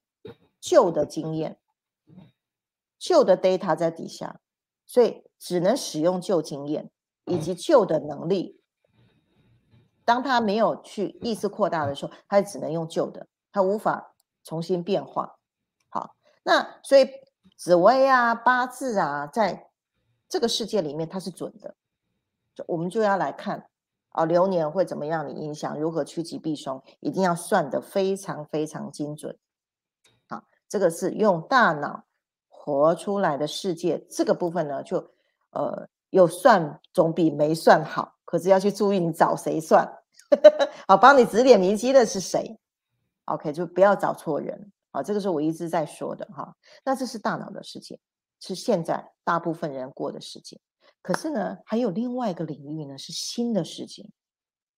[0.61, 1.59] 旧的经验，
[2.99, 4.41] 旧的 data 在底下，
[4.85, 6.91] 所以只能使用旧经验
[7.25, 8.61] 以及旧的能力
[10.05, 15.39] 当他没有去意识扩大的时候，他只能用旧的，他无法重新变化。
[15.89, 17.09] 好，那所以
[17.57, 19.71] 紫薇啊、八字啊，在
[20.29, 21.75] 这个世界里面它是准的，
[22.67, 23.71] 我们就要来看
[24.11, 29.39] 啊，流年会怎么样的影响，如何趋吉避凶，一定要算得非常非常精准。
[30.29, 32.05] 好，这个是用大脑
[32.49, 35.11] 活出来的世界，这个部分呢，就
[35.51, 38.15] 呃有算总比没算好。
[38.25, 39.87] 可是要去注意，你找谁算？
[40.87, 42.59] 好，帮你指点迷津的是谁
[43.27, 44.73] ？OK，就不要找错人。
[44.93, 46.55] 好，这个是我一直在说的哈。
[46.85, 47.99] 那这是大脑的世界，
[48.41, 50.61] 是现在大部分人过的世界。
[51.03, 54.09] 可是呢，还有另外一个领域呢，是新的世界。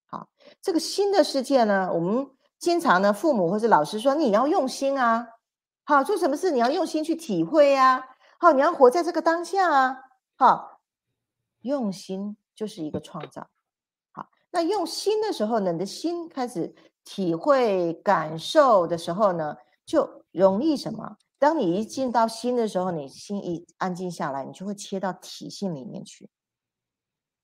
[0.06, 0.28] 好，
[0.60, 2.26] 这个新的世界呢，我们
[2.58, 5.28] 经常呢，父母或是老师说，你要用心啊。
[5.84, 8.02] 好，做什么事你要用心去体会啊。
[8.38, 9.98] 好，你要活在这个当下啊。
[10.36, 10.75] 好，
[11.60, 12.36] 用心。
[12.56, 13.46] 就是一个创造，
[14.12, 21.18] 好，那用心的时候呢，你的心开始体会感受的时候呢，就容易什么？
[21.38, 26.30] 当你一进到心的时候，你心一安静下来，你就会切到体性里面去。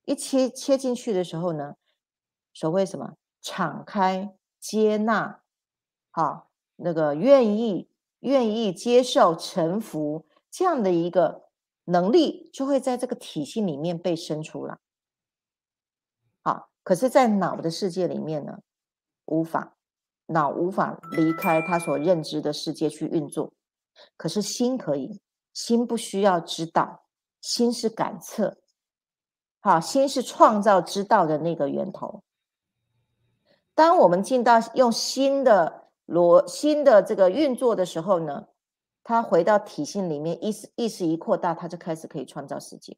[0.05, 1.75] 一切切进去的时候呢，
[2.55, 3.13] 所谓什么？
[3.39, 5.43] 敞开、接纳，
[6.09, 7.87] 好，那个愿意、
[8.21, 11.42] 愿意接受、臣服这样的一个
[11.85, 14.77] 能力，就会在这个体系里面被生出来。
[16.41, 18.59] 好可是，在脑的世界里面呢，
[19.25, 19.75] 无法，
[20.27, 23.53] 脑无法离开他所认知的世界去运作。
[24.17, 25.21] 可是心可以，
[25.53, 27.05] 心不需要知道，
[27.41, 28.57] 心是感测，
[29.61, 32.23] 好，心是创造知道的那个源头。
[33.75, 38.47] 当我们进到用新的逻新的这个运作的时候呢，
[39.03, 42.97] 他回到体性里面，意识意识一扩大，他就开始可以创造世界。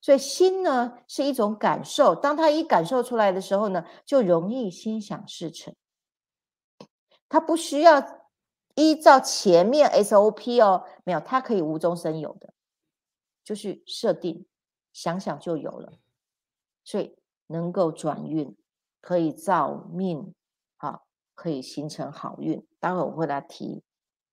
[0.00, 5.74] 所以心呢是一种感受，当他一感受出来的时候呢，就容易心想事成。
[7.26, 8.26] 他不需要
[8.74, 12.52] 依照前面 SOP 哦，没有，他可以无中生有的，
[13.42, 14.46] 就是设定，
[14.92, 15.94] 想想就有了。
[16.84, 17.16] 所以
[17.46, 18.54] 能够转运，
[19.00, 20.34] 可以造命，
[20.76, 21.00] 啊，
[21.34, 22.66] 可以形成好运。
[22.78, 23.82] 待会我会来提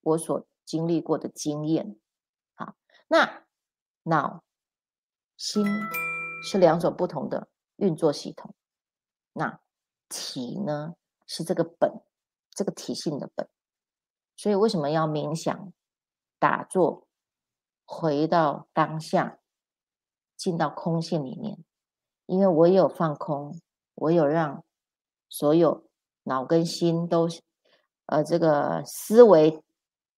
[0.01, 1.95] 我所经历过的经验。
[2.53, 2.75] 好，
[3.07, 3.45] 那
[4.03, 4.43] 脑。
[5.37, 5.65] 心
[6.43, 8.53] 是两种不同的运作系统，
[9.33, 9.59] 那
[10.07, 10.93] 体呢
[11.25, 11.91] 是这个本，
[12.51, 13.49] 这个体性的本。
[14.37, 15.73] 所以为什么要冥想、
[16.37, 17.07] 打坐，
[17.85, 19.39] 回到当下，
[20.37, 21.57] 进到空性里面？
[22.27, 23.59] 因为我有放空，
[23.95, 24.63] 我有让
[25.27, 25.89] 所有
[26.25, 27.27] 脑跟心都，
[28.05, 29.63] 呃，这个思维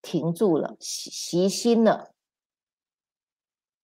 [0.04, 2.12] 停住了，习习心了，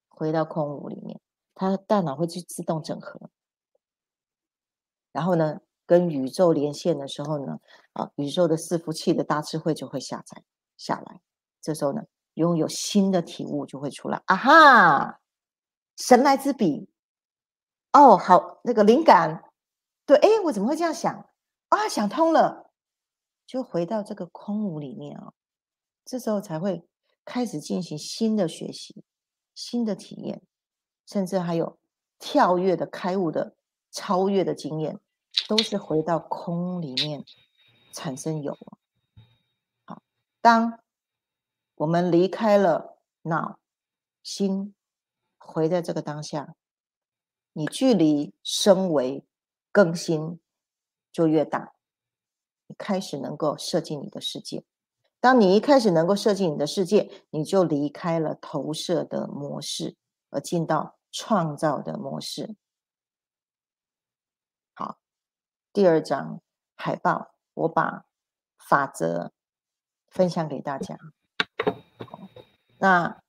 [0.08, 1.18] 回到空无里面。
[1.54, 3.30] 它大脑会去自动整合，
[5.12, 7.58] 然后呢，跟宇宙连线的时候呢，
[7.94, 10.42] 啊，宇宙的伺服器的大智慧就会下载
[10.76, 11.20] 下来。
[11.60, 12.02] 这时候呢，
[12.34, 14.22] 拥有新的体悟就会出来。
[14.26, 15.20] 啊哈，
[15.96, 16.88] 神来之笔，
[17.92, 19.44] 哦，好，那个灵感，
[20.06, 21.28] 对，哎，我怎么会这样想
[21.68, 21.88] 啊？
[21.88, 22.70] 想通了，
[23.46, 25.32] 就回到这个空无里面啊，
[26.10, 26.84] 这时候才会
[27.24, 29.04] 开始进行新的学习，
[29.54, 30.42] 新的体验。
[31.06, 31.78] 甚至还有
[32.18, 33.54] 跳跃的开悟的
[33.92, 34.98] 超越的经验，
[35.46, 37.24] 都是回到空里面
[37.92, 38.58] 产生有。
[39.84, 40.02] 好，
[40.40, 40.80] 当
[41.76, 43.60] 我们离开了脑
[44.24, 44.74] 心，
[45.38, 46.56] 回在这个当下，
[47.52, 49.24] 你距离升维
[49.70, 50.40] 更新
[51.12, 51.72] 就越大，
[52.66, 54.64] 你开始能够设计你的世界。
[55.20, 59.96] 当你一开始能够设计你的世界，你就离开了投射的模式，
[60.30, 60.96] 而进到。
[61.12, 62.54] 创造的模式。
[64.74, 64.98] 好，
[65.72, 66.40] 第二张
[66.76, 68.04] 海报，我把
[68.56, 69.32] 法则
[70.08, 70.96] 分享给大家。
[72.78, 73.20] 那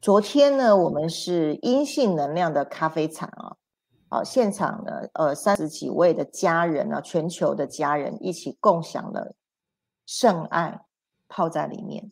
[0.00, 3.56] 昨天呢，我们是阴性能量的咖啡场啊，
[4.08, 9.34] 好，现场呢，呃，三十几位的家人呢，全球的家人一起共享了
[10.06, 10.85] 圣爱，
[11.28, 12.10] 泡在里面。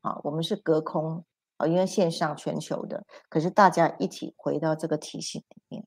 [0.00, 1.24] 好，我们是隔空
[1.56, 1.66] 啊。
[1.66, 5.86] 因为线上全球的，可是大家一起回到这个体系里面，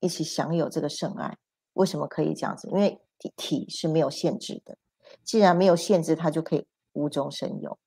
[0.00, 1.38] 一起享有这个圣爱。
[1.74, 2.68] 为什么可以这样子？
[2.68, 3.00] 因为
[3.36, 4.76] 体是没有限制的，
[5.22, 7.78] 既然没有限制，它就可以无中生有。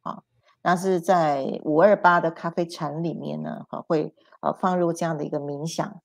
[0.00, 0.24] 好，
[0.62, 6.02] 那是在五二八的咖啡禅里面呢，哈，会呃放入这样的一个冥想，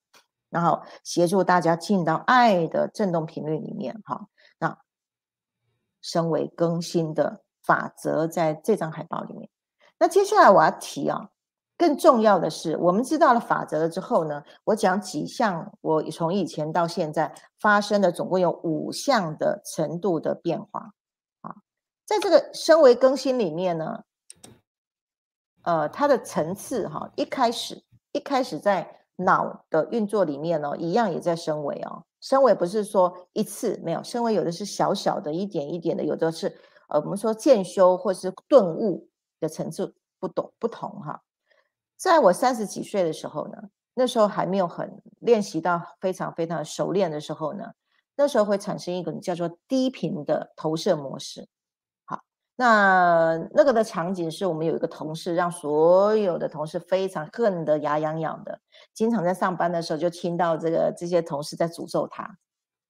[0.50, 4.28] 然后协助大家进到爱的振动频率里面，哈，
[6.04, 7.40] 升为更新的。
[7.66, 9.50] 法则在这张海报里面。
[9.98, 11.30] 那接下来我要提啊，
[11.78, 20.92] 更重要的是，我们知道了法则了之后呢，我讲几项，我从以前到现在发生的总共有五项的程度的变化
[21.40, 21.56] 啊，
[22.06, 24.04] 在这个升维更新里面呢，
[25.64, 27.82] 呃，它的层次哈，一开始
[28.12, 36.58] 一开始在脑的运作里面呢，一样也在升维哦，升维不是说一次没有，升维有的是小小的一点一点的，有的是
[36.88, 39.10] 呃，我们说渐修或是顿悟
[39.42, 41.22] 的层次不懂不同哈。
[41.98, 43.58] 在我三十几岁的时候呢，
[43.94, 47.74] 那时候还没有很练习到非常非常熟练的时候呢，
[48.16, 51.50] 那时候会产生一种叫做低频的投射模式。
[52.56, 58.60] 那那个的场景是我们有一个同事，让所有的同事非常恨得牙痒痒的，
[58.94, 62.38] 经常在上班的时候就听到这个这些同事在诅咒他。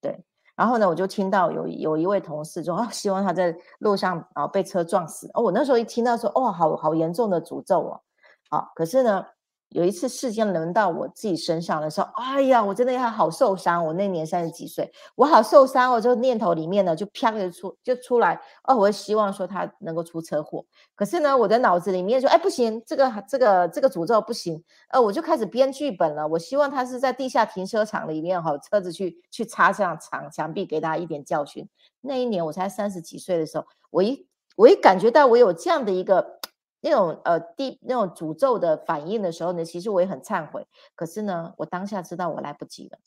[0.02, 0.22] 对，
[0.58, 5.30] 然后呢，我就听到有有一位同事说啊，希望他在路上啊被车撞死。
[5.34, 8.02] 哦，我那时候一听到说，哦，好好严重的诅咒哦。
[8.50, 9.26] 好，可是呢，
[9.74, 13.84] 有一次事件轮到我自己身上的时候，哎呀，我真的要好受伤。
[13.84, 15.92] 我那年三十几岁，我好受伤。
[15.92, 20.64] 我这个念头里面呢，就啪就出就出来，哦，我希望说他能够出车祸。
[20.96, 24.64] 可是呢，我的脑子里面说，哎，不行，这个这个这个诅咒不行。
[24.90, 26.28] 呃，我就开始编剧本了。
[26.28, 31.68] 我希望他是在地下停车场里面哈，车子去去擦上墙墙壁，给他一点教训。
[32.02, 36.43] 那一年我才三十几岁的时候，我一我一感觉到我有这样的一个。
[36.84, 40.68] 那种呃地那种诅咒的反应的时候呢，其实我也很忏悔。
[40.96, 43.00] 可是呢，我当下知道我来不及了，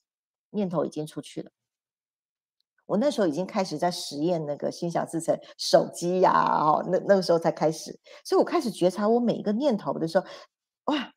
[0.49, 1.51] 念头已经出去了。
[2.87, 8.01] 我那时候已经开始在实验那个心想事成手机呀，哦，那那个时候才开始。
[8.25, 10.25] 所以我开始觉察我每一个念头的时候，
[10.85, 11.13] 哇，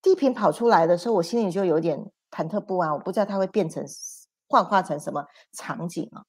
[0.00, 2.90] 地平跑出来的时候，我心里就有点忐忑不安。
[2.90, 3.84] 我不知道它会变成
[4.48, 6.24] 幻化成什么场景啊？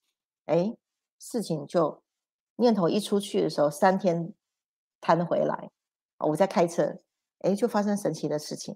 [0.48, 0.76] 哎，
[1.20, 2.04] 事情就
[2.58, 4.34] 念头一出去的时候，三天。
[5.02, 5.70] 弹回来，
[6.20, 6.98] 我在开车，
[7.40, 8.76] 哎，就发生神奇的事情。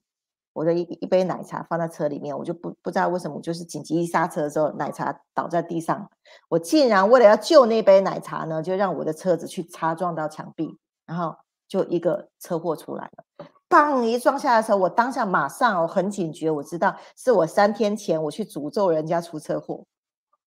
[0.53, 6.07] 我的一一杯奶茶放在车里面，我就不不知道为什么，我就是紧急刹车的时候，奶茶倒在地上。
[6.47, 11.36] 我竟然为了要救那杯奶茶呢，就让我的车子去擦撞到墙壁，然后
[11.67, 13.47] 就一个车祸出来了。
[13.67, 14.03] 砰！
[14.03, 19.84] 一撞下的时候，我当下马上我很警觉，我知道是我三天前我去诅咒人家出车祸。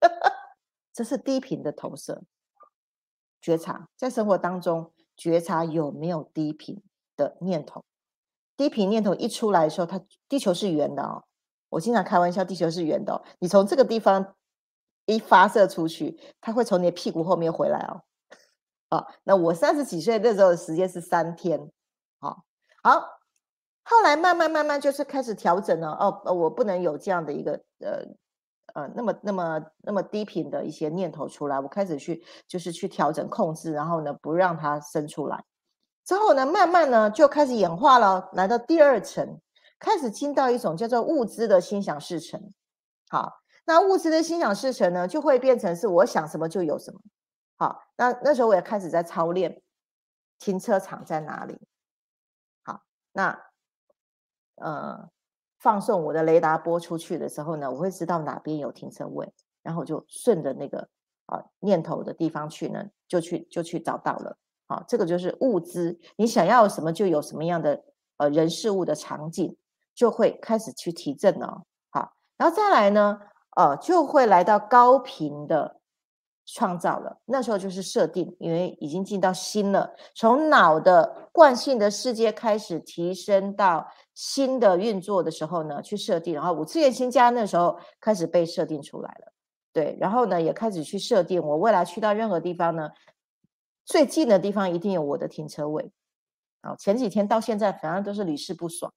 [0.95, 2.22] 这是低频的投射，
[3.41, 4.93] 觉察在生活当中。
[5.17, 6.83] 觉察有没有低频
[7.17, 7.85] 的念头？
[8.57, 11.25] 低频念头一出来的时候，它地球是圆的哦。
[11.69, 13.23] 我经常开玩笑，地球是圆的哦。
[13.39, 14.35] 你从这个地方
[15.07, 18.03] 一发射出去，它会从你的屁股后面回来哦。
[18.91, 21.71] 啊，那我三十几岁那时候的时间是三天。
[22.21, 22.45] 好，
[22.83, 23.01] 好，
[23.85, 25.91] 后来慢慢慢慢就是开始调整了。
[25.93, 28.07] 哦，我不能有这样的一个呃。
[28.75, 35.45] 呃，那么那么那么低频的一些念头出来，我开始去就是去调整控制，然后呢不让它生出来。
[36.05, 39.41] 之后呢，慢慢呢就开始演化了，来到第二层，
[39.79, 42.53] 开始进到一种叫做物资的心想事成。
[43.09, 47.01] 好，那物资的心想事成呢，就会变成是我想什么就有什么。
[47.57, 49.62] 好，那那时候我也开始在操练，
[50.39, 51.59] 停车场在哪里？
[52.62, 53.41] 好，那
[54.57, 55.09] 呃。
[55.59, 59.32] 放送我的雷达波出去的时候呢，我会知道哪边有停车位，
[59.62, 60.88] 然后就顺着那个
[61.26, 64.36] 啊念头的地方去呢，就去就去找到了。
[64.68, 67.82] 好，这个就是物资，你想要什么就有什么样的
[68.16, 69.57] 呃人事物的场景，
[69.94, 71.62] 就会开始去提振了。
[71.90, 73.18] 好，然后再来呢，
[73.57, 75.80] 呃，就会来到高频的。
[76.49, 83.84] 创造了，那时候就是设定，因为已经进到心了，从脑的惯性的世界开始提升到
[84.14, 89.32] 新的运作的时候呢，去设定，然后五次元新家那时候开始被设定出来了，
[89.72, 92.90] 对，然后呢也开始去设定，我未来去到任何地方呢，
[93.84, 95.90] 最近的地方一定有我的停车位，
[96.61, 98.92] 啊，前几天到现在反正都是屡试不爽，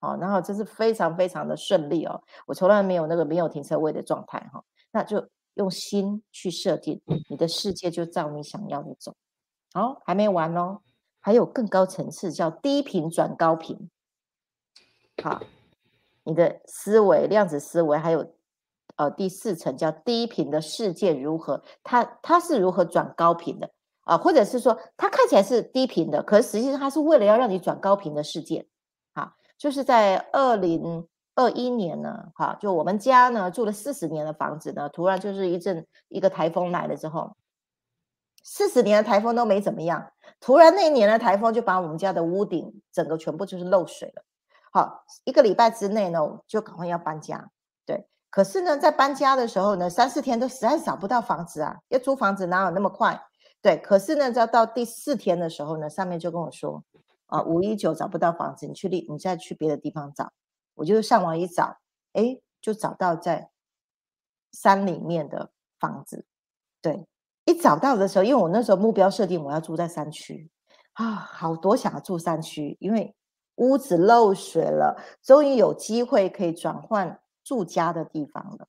[0.00, 5.26] 好，然后这是非常非常的顺利哦，我从来没有那个没有停车位的状态哈，那就。
[5.60, 9.14] 用心去设定，你的世界就照你想要的走。
[9.74, 10.80] 好，还没完哦，
[11.20, 13.90] 还有更高层次，叫低频转高频。
[15.22, 15.42] 好，
[16.24, 18.34] 你的思维、量子思维，还有
[18.96, 21.62] 呃第四层叫低频的世界如何？
[21.82, 23.70] 它它是如何转高频的
[24.04, 24.16] 啊？
[24.16, 28.66] 或者是说，它看起来是低频的，可是实际上它是为了要让你转高频的世界。
[29.14, 31.06] 好，就是在二零。
[31.34, 37.36] 二一年呢，哈，就我们家呢住了四十年的房子呢，突然就是一阵一个台风来了之后，
[38.42, 44.24] 四十年的台风都没怎么样，突然那一年的台风就把我们家的屋顶整个全部就是漏水了。
[44.72, 47.50] 好，一个礼拜之内呢，就赶快要搬家。
[47.86, 53.20] 对，可是呢，在搬家的时候呢，三四天都实在找不到房子啊，要租房子哪有那么快？
[53.62, 56.82] 对，可是呢，要到第四天的时候呢，上面就跟我说，
[57.26, 60.32] 啊，五一九找不到房子，你去另你再去别的地方找。
[60.80, 61.76] 我就上网一找，
[62.14, 63.50] 哎，就找到在
[64.52, 66.24] 山里面的房子。
[66.80, 67.06] 对，
[67.44, 70.50] 一找到的时候，因为我那时候目标设定我要住在山区
[70.94, 73.14] 啊，好多想要住山区，因为
[73.56, 78.66] 屋子漏水了，终于有机会可以转换住家的地方了。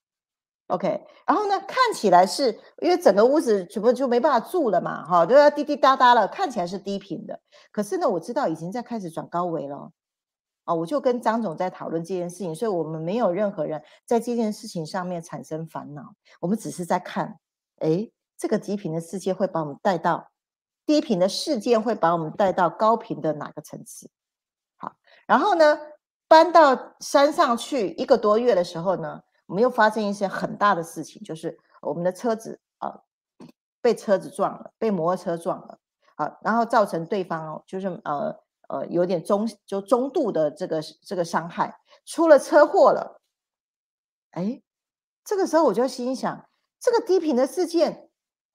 [0.66, 2.52] OK，然后呢，看起来是
[2.82, 7.40] 因为整个屋子全部就没办法住了嘛，哈，都要滴滴答答了，看起来是低频的。
[7.70, 9.90] 可是呢，我知道已经在开始转高维了，
[10.64, 17.38] 啊，我就跟张总在讨论这件事情，所以我们没有任何人在这件事情上面产生烦恼，我们只是在看，
[17.78, 20.30] 哎，这个低频的世界会把我们带到
[20.86, 24.10] 低频的事件会把我们带到高频的哪个层次？
[24.76, 24.94] 好，
[25.26, 25.78] 然后呢，
[26.28, 29.22] 搬到山上去一个多月的时候呢？
[29.46, 33.00] 我们又发生一些很大的事情，就是我们的车子啊
[33.82, 35.78] 被车子撞了，被摩托车撞了，
[36.14, 38.34] 啊，然后造成对方就是呃
[38.72, 43.20] 呃有点中就中度的这个这个伤害，出了车祸了。
[44.30, 44.62] 哎，
[45.22, 46.48] 这个时候我就心想，
[46.80, 48.08] 这个低频的事件，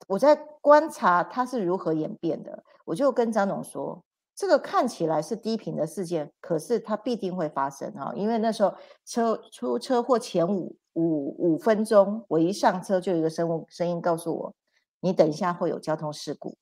[0.08, 4.02] 我在观察它是如何演变的，我就跟张总说。
[4.34, 8.72] 这个看起来是低频的事件，可是它必定会发生哈，因为那时候
[9.04, 14.54] 车出车祸前五五五分钟，我一上车就有一个声声音告诉我，
[15.00, 16.56] 你等一下会有交通事故。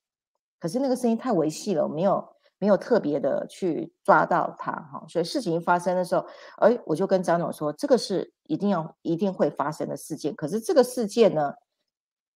[0.58, 6.26] 可是那个声音太维系了，我没有没有特别的去抓到它哈，所以事情一发生的时候，
[6.56, 10.34] 哎，我就跟张总说，这个是一定要一定会发生的事件。
[10.34, 11.54] 可是这个事件呢，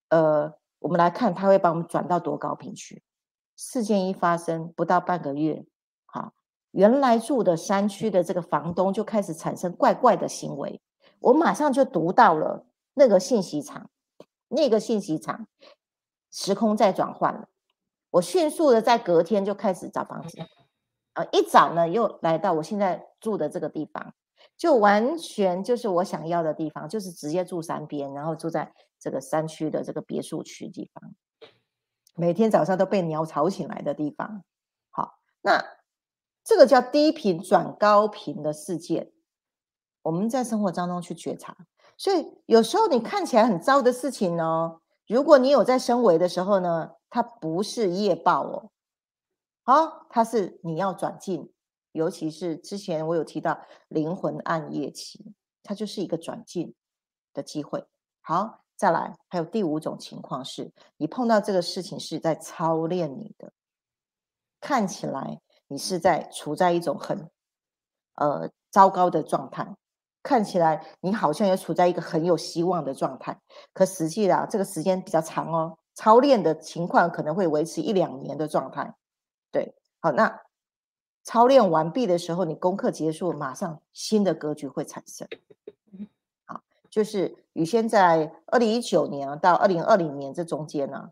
[0.09, 3.03] 呃，我们来看，它会把我们转到多高频去？
[3.57, 5.67] 事件一发生不到半个月，
[6.07, 6.33] 好，
[6.71, 10.81] 原来住的山区的这个房东就开始产生怪怪的行为。
[11.19, 12.65] 我马上就读到了
[12.95, 13.91] 那个信息场，
[14.49, 15.47] 那个信息场
[16.31, 17.50] 时空在转换了。
[18.11, 20.39] 我迅速的在隔天就开始找房子，
[21.15, 24.15] 呃，一找呢又来到我现在住的这个地方，
[24.57, 31.15] 就完全就是我想要的地方，就是直接住山边，然后住在这个山区的这个别墅区地方。
[32.17, 34.43] 每天早上都被鸟吵醒来的地方，
[34.91, 35.65] 好，那
[36.43, 39.13] 这个叫低频转高频的事件，
[40.03, 41.57] 我们在生活当中去觉察。
[41.97, 44.80] 所以有时候你看起来很糟的事情呢，
[45.13, 48.71] 如果你有在升维的时候呢，它不是业报哦，
[49.65, 51.53] 好，它是你要转进，
[51.93, 56.75] 尤其是之前我有提到灵魂暗夜期，它就是一个转进
[57.33, 57.87] 的机会。
[58.21, 58.59] 好。
[58.81, 63.53] 再来，还有第五种情况是，你碰到这个事情是在操练你的，
[64.59, 67.31] 看起来你是在处在一种很
[68.15, 69.77] 呃糟糕的状态，
[70.23, 73.39] 看起来你好像也处在一个很有希望的状态，
[73.73, 78.95] 可实际啊，这个时间比较长哦，操练的情况可能会维持一两年的状态。
[79.51, 80.41] 对，好，那
[81.25, 85.27] 操练完毕的时候，你功课结束，马上新的格局会产生。
[86.45, 86.61] 好
[86.91, 91.11] 就是宇轩在二零一九年到二零二零年这中间呢，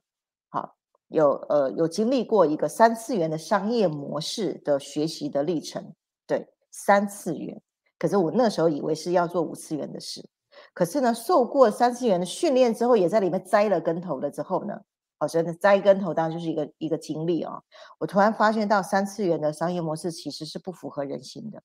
[0.50, 0.74] 好
[1.09, 5.94] 有呃有经历过一个三次元的商业模式的学习的历程，
[6.26, 7.61] 对三次元。
[7.99, 10.24] 可是我那时候以为是要做五次元的事，
[10.72, 14.80] 可是呢，受过三次元的训练之后，也在里面栽了跟头了之后呢，
[15.18, 17.61] 哦，真的栽跟头当然就是一个一个经历啊。
[17.99, 21.62] 我突然发现到三次元的商业模式其实是不符合人心的。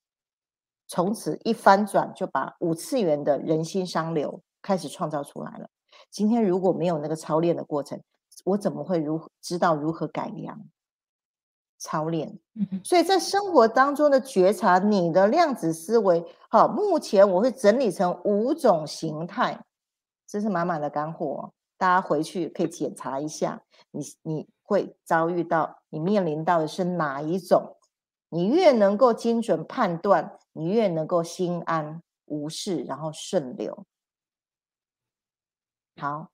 [0.87, 5.69] 从此一翻转，就把五次元的人心商流开始创造出来了。
[6.11, 8.01] 今天如果没有那个操练的过程，
[8.45, 10.59] 我怎么会如知道如何改良？
[11.83, 12.39] 操练，
[12.83, 19.63] 所以在生活当中的觉察，你的量子思维，好，目前我会整理成五种形态，
[20.25, 23.61] 这是满满的干货，哦大家回去可以检查一下，
[23.91, 27.75] 你你会遭遇到，你面临到的是哪一种？
[28.29, 30.39] 你越能够精准判断。
[30.55, 33.87] 你越能够心安无事，然后顺流。
[35.99, 36.29] 好，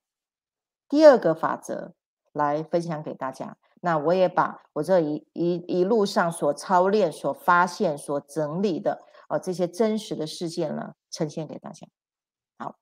[0.90, 1.94] 第二个法则
[2.32, 3.56] 来分享给大家。
[3.80, 11.86] 那我也把我这一一一路上所操练、所发现、所整理的呃这些真实的事件呢，呈现给大家。
[12.58, 12.76] 好，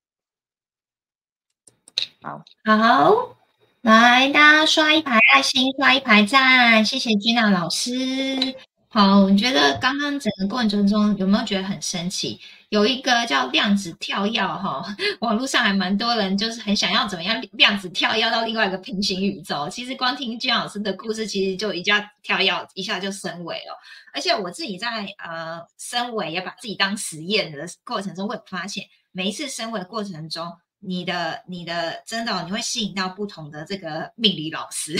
[2.20, 3.36] 好，好，
[3.82, 8.56] 来，大家刷一排爱心，刷一排赞，谢谢君娜老师。
[8.90, 12.40] 好，我觉得刚刚整个过程中有没有觉得很神奇？
[12.70, 14.82] 有一个叫量子跳跃哈，
[15.20, 19.68] 网络上还蛮多人就是很想要怎么样量子跳跃到另外一个平行宇宙。
[19.68, 23.78] 其实光听金老师的故事，其实就一下跳跃一下就升维了。
[24.14, 34.96] 而且我自己在呃升维也把自己当实验的过程中，会发现每一次升维的过程中，你的你的真的你会吸引到不同的这个命理老师。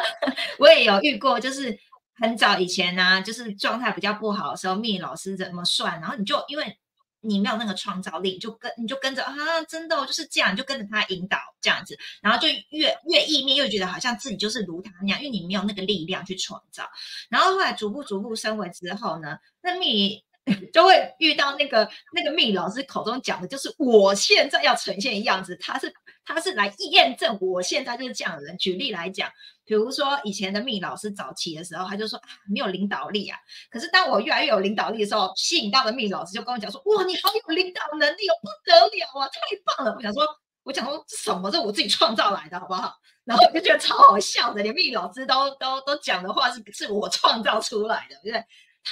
[0.58, 1.78] 我也有遇过，就是。
[2.16, 6.78] 很早以前呢，就是状态比较不好的时候，命理老师怎么算，然后你就因为。
[7.22, 9.34] 你没有那个创造力，就跟你就跟着啊，
[9.68, 16.88] 真的就是这样，你就跟着他引导这样子，然后就越越意面，又觉得好像自己就是如他那样，因为你没有那个力量去创造。
[17.28, 20.22] 然后后来逐步逐步升维之后呢，那命
[20.72, 25.92] 就会遇到那个那个命老师口中讲的，就是我现在要呈现的样子，他是
[26.24, 28.56] 他是来验证我现在就是这样的人。
[28.56, 29.30] 举例来讲。
[29.68, 33.36] 比如说以前的命老师早期的时候，他就说啊没有领导力啊。
[33.68, 39.92] 可是当我越来越有领导力的时候，吸引到的命老师就跟我讲说，哇，你好有领导能力哦，不得了啊，太棒了！
[39.96, 40.24] 我想说，
[40.62, 41.50] 我想说什么？
[41.50, 42.94] 这我自己创造来的，好不好？
[43.26, 48.44] 然后我就觉得超好笑的，连命老师都都都讲的话是是我创造出来的，对不对？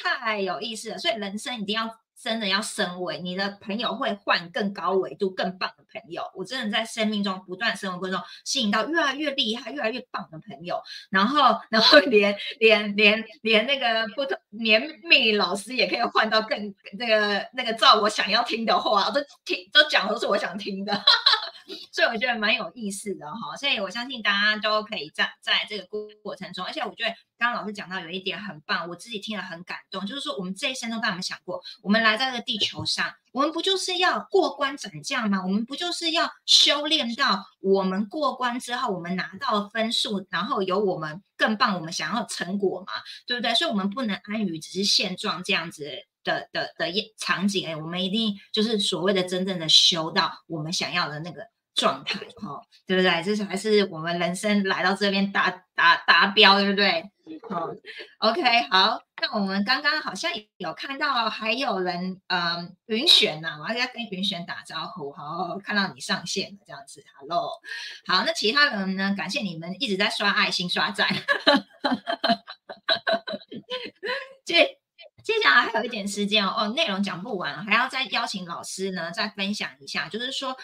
[0.03, 0.99] 太有意思了。
[0.99, 1.99] 所以人生一定要。
[2.17, 6.23] 真的要升维，你的朋友会换更高维度、更棒的朋友。
[6.35, 10.81] 我真的在生命中不断升维过程中，吸引到越来越厉害、越来越棒的朋友。
[11.11, 20.95] 然后，然后连连连连那个不同，连命老师也可以换到更那个那个照我想要听的话，都听都讲都是我想听的。
[21.91, 25.87] 所以我觉得蛮有意思的哈，所以我相信大家都可以在在这个
[26.23, 35.43] 过程中，而且我觉得刚刚老师讲到有一点很棒，我自己听了很感动，就是说我们这一生中，大家有没有想过，我们来在这个地球上，我们不就是要过关斩将吗？
[35.43, 42.93] 我们不就是要修炼到我们过关之后，我们拿到分数，然后有我们更棒我们想要的成果吗？
[43.27, 43.55] 对不对？
[43.55, 45.85] 所以，我们不能安于只是现状这样子。
[46.25, 53.23] 的的的场景哎，我们一定就是所谓的真正的修到我们想要的那个状态哈，对不对？
[53.23, 57.11] 这才是我们人生来到这边达达达标，对不对？
[57.49, 57.69] 好，
[58.29, 67.51] OK，好，那我们刚刚好像有看到还有人嗯云璇呐，我要跟云璇打招呼，好，看到你上线了这样子，Hello，
[68.07, 69.15] 好，那其他人呢？
[69.17, 71.09] 感谢你们一直在刷爱心刷赞，
[74.45, 74.79] 这。
[75.25, 80.07] 接下来还有一点时间哦，哦，内容讲不完，还要再邀请老师呢，再分享一下。
[80.07, 80.55] 就是说，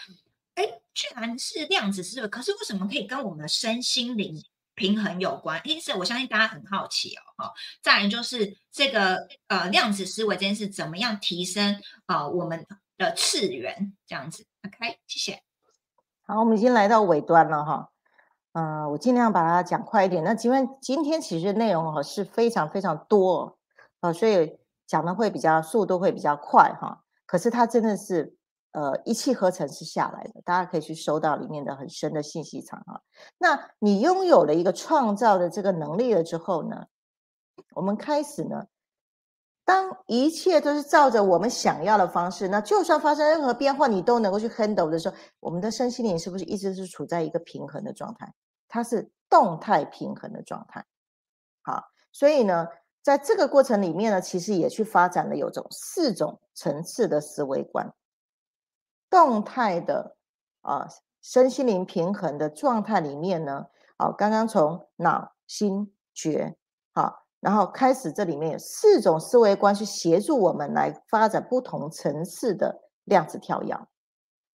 [0.53, 4.39] 哎，居然是量子思维，可是为什么可以跟我们的身心灵
[4.81, 5.61] 平衡有关？
[5.63, 7.53] 因此，我相信大家很好奇哦，哈。
[7.83, 12.65] 再来就是这个呃量子思维这件事，怎么样提升呃我们
[12.97, 13.95] 的次元？
[14.07, 15.43] 这样子，OK，谢谢。
[16.25, 17.89] 好，我们已经来到尾端了哈，
[18.53, 20.23] 嗯，我尽量把它讲快一点。
[20.23, 23.59] 那今天今天其实内容哈是非常非常多。
[23.99, 24.57] 啊，所以
[24.87, 28.35] 讲的会比较速度会比较快哈，可是它真的是
[28.71, 33.01] 呃一气呵成是下来的，大家可以去收到里面的很深的信息场哈。
[33.37, 36.85] 那你拥有了一个创造的这个能力了之后呢，
[37.75, 38.65] 我们开始呢，
[39.65, 48.33] 当一切都是照着我们想要的方式，那就算发生任何变化，你都能够去 handle 的时候，我们的身心灵是不是一直是处在一个平衡的状态？
[48.67, 50.85] 它是动态平衡的状态。
[51.61, 52.67] 好，所以呢。
[53.03, 57.91] 在这个过程里面呢，其实也去发展了有种四种层次的思维观，
[59.11, 60.17] 动态的
[60.61, 60.87] 啊
[61.21, 66.57] 身心灵平衡的状态里面呢，好，刚刚从脑心觉
[66.95, 73.73] 好，然后开始这里面有四种思维观去协助我们来发展不同层次的量子跳跃。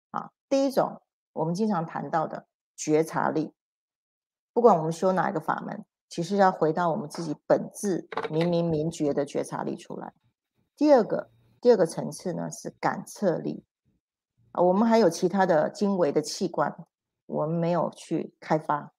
[0.09, 0.99] 啊，第一种
[1.33, 3.53] 我们经常谈到的觉察力，
[4.53, 5.85] 不管我们修哪一个法门。
[6.07, 10.13] 其实要回到我们自己本质明明明觉的觉察力出来。
[10.77, 11.29] 第二个，
[11.59, 13.65] 第二个层次呢是感测力
[14.55, 16.73] 啊，我们还有其他的精微的器官，
[17.25, 18.93] 我们没有去开发。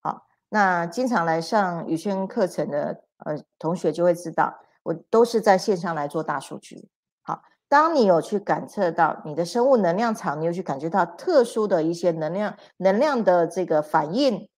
[0.00, 6.88] 好，那经常来上宇轩课程的呃同学就会知道，我都是在线上来做大数据。
[7.22, 14.48] 好，当你有去感测到你的生物能量场，你有去感觉到特殊的一些能量能量的这个反应。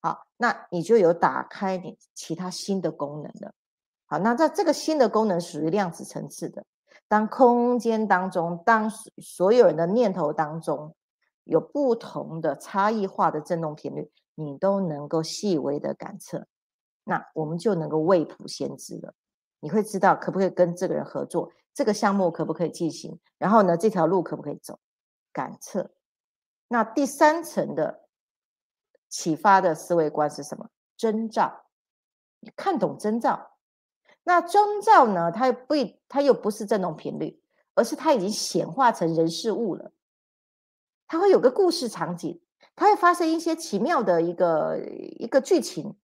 [0.00, 3.52] 好，那你就有打开你其他新的功能了。
[4.06, 6.64] 好，那在这个新的功能属于量子层次的，
[7.12, 10.96] 当空间当中，当所有人的念头当中
[11.44, 16.46] 有不同的差异化的振动频率，你都能够细微的感测，
[17.04, 19.12] 那我们就能够未卜先知了。
[19.60, 24.78] 你会知道可不可以跟这个人合作，这个项目可不可以进行，然后呢，这条路可不可以走？
[25.34, 25.90] 感测。
[26.68, 28.00] 那第三层的。
[29.10, 30.70] 启发的思维观是什么？
[30.96, 31.66] 征兆，
[32.40, 33.51] 你看懂征兆。
[34.24, 35.30] 那征兆呢？
[35.32, 35.74] 它不，
[36.08, 37.40] 它又不是振动频率，
[37.74, 39.92] 而是它已经显化成人事物了。
[41.06, 42.40] 它会有个故事场景，
[42.74, 44.78] 它会发生一些奇妙的一个
[45.18, 45.96] 一个剧情。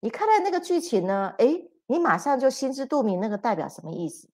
[0.00, 1.34] 你看到那个剧情呢？
[1.38, 4.30] 哎，你马上就心知肚明，那个代表什么意思？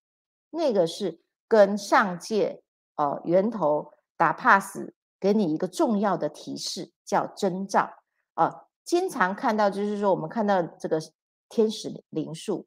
[0.50, 2.62] 那个是跟上界
[2.96, 4.92] 哦源头打 pass。
[5.18, 7.90] 给你一个重要的提示，叫征兆
[8.34, 8.66] 啊。
[8.84, 11.00] 经常看到，就是说我们看到这个
[11.48, 12.66] 天使灵数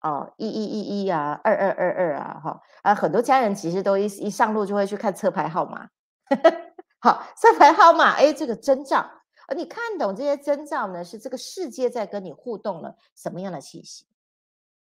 [0.00, 5.88] 哦，一一一一啊，二二二二啊，哈啊，很多家人其实都一一上路就会去看车牌号码，
[7.00, 9.10] 好，车牌号码，哎，这个征兆，
[9.48, 14.06] 而你看懂这些征兆呢，是这个世界在跟你互动了什么样的气息？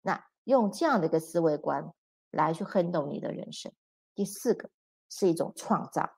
[0.03, 1.93] 那用这样的一个思维观
[2.31, 3.73] 来去撼动你的人生。
[4.15, 4.69] 第四个
[5.09, 6.11] 是一种创造，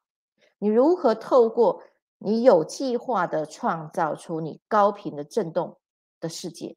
[0.59, 1.83] 你如何透过
[2.19, 5.79] 你有计划的创造出你高频的震动
[6.21, 6.77] 的世界，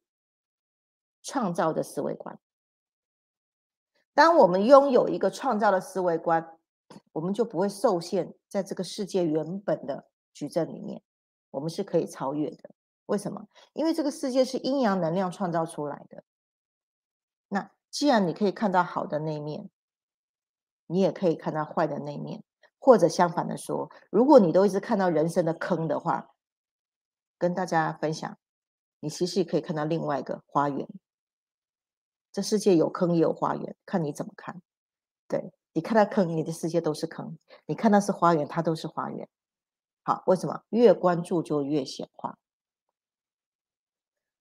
[1.21, 2.39] 创造的思维观。
[4.13, 6.57] 当我们拥有一个创造的思维观，
[7.13, 11.01] 我们就不会受限在这个世界原本的矩阵里面，
[11.49, 12.71] 我们是可以超越的。
[13.05, 13.47] 为什么？
[13.73, 16.23] 因为这个世界是阴阳能量创造出来的。
[17.47, 19.69] 那既然你可以看到好的那一面。
[20.87, 22.43] 你也可以看到坏的那一面，
[22.77, 26.33] 或者相反的说，如果你都一直看到人生的坑的话，
[27.37, 28.37] 跟大家分享，
[28.99, 30.85] 你其实也可以看到另外一个花园。
[32.31, 34.61] 这世界有坑也有花园，看你怎么看。
[35.27, 39.27] 对你看到坑，你的世界都是坑；你看到是花园，它都是花园。
[40.03, 42.37] 好，为什么越关注就越显化？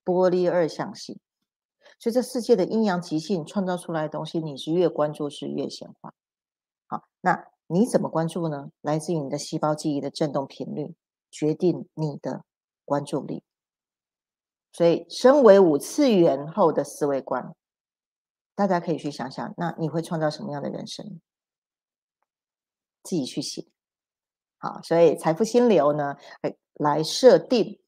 [0.05, 1.21] 玻璃二象性，
[1.99, 6.15] 所以这世界的阴阳极性创造出来的东西，你是越关注是越显化。
[6.87, 8.71] 好，那你怎么关注呢？
[8.81, 10.95] 来自于你的细胞记忆的振动频率，
[11.31, 12.45] 决定你的
[12.85, 13.45] 关注力。
[14.73, 17.55] 所以，身为五次元后的思维观，
[18.55, 21.21] 大家可以去想想，那你会创造什么样的人生？
[23.03, 23.67] 自己去写。
[24.59, 26.17] 好，所以财富心流呢，
[26.75, 27.81] 来设定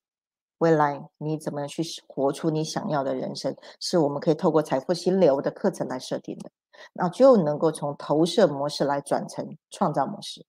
[0.59, 6.51] 未来你怎么去活出你想要的人生，是我们可以透过财富心流的课程来设定的。
[6.95, 10.47] 那就能够从投射模式来转成创造模式。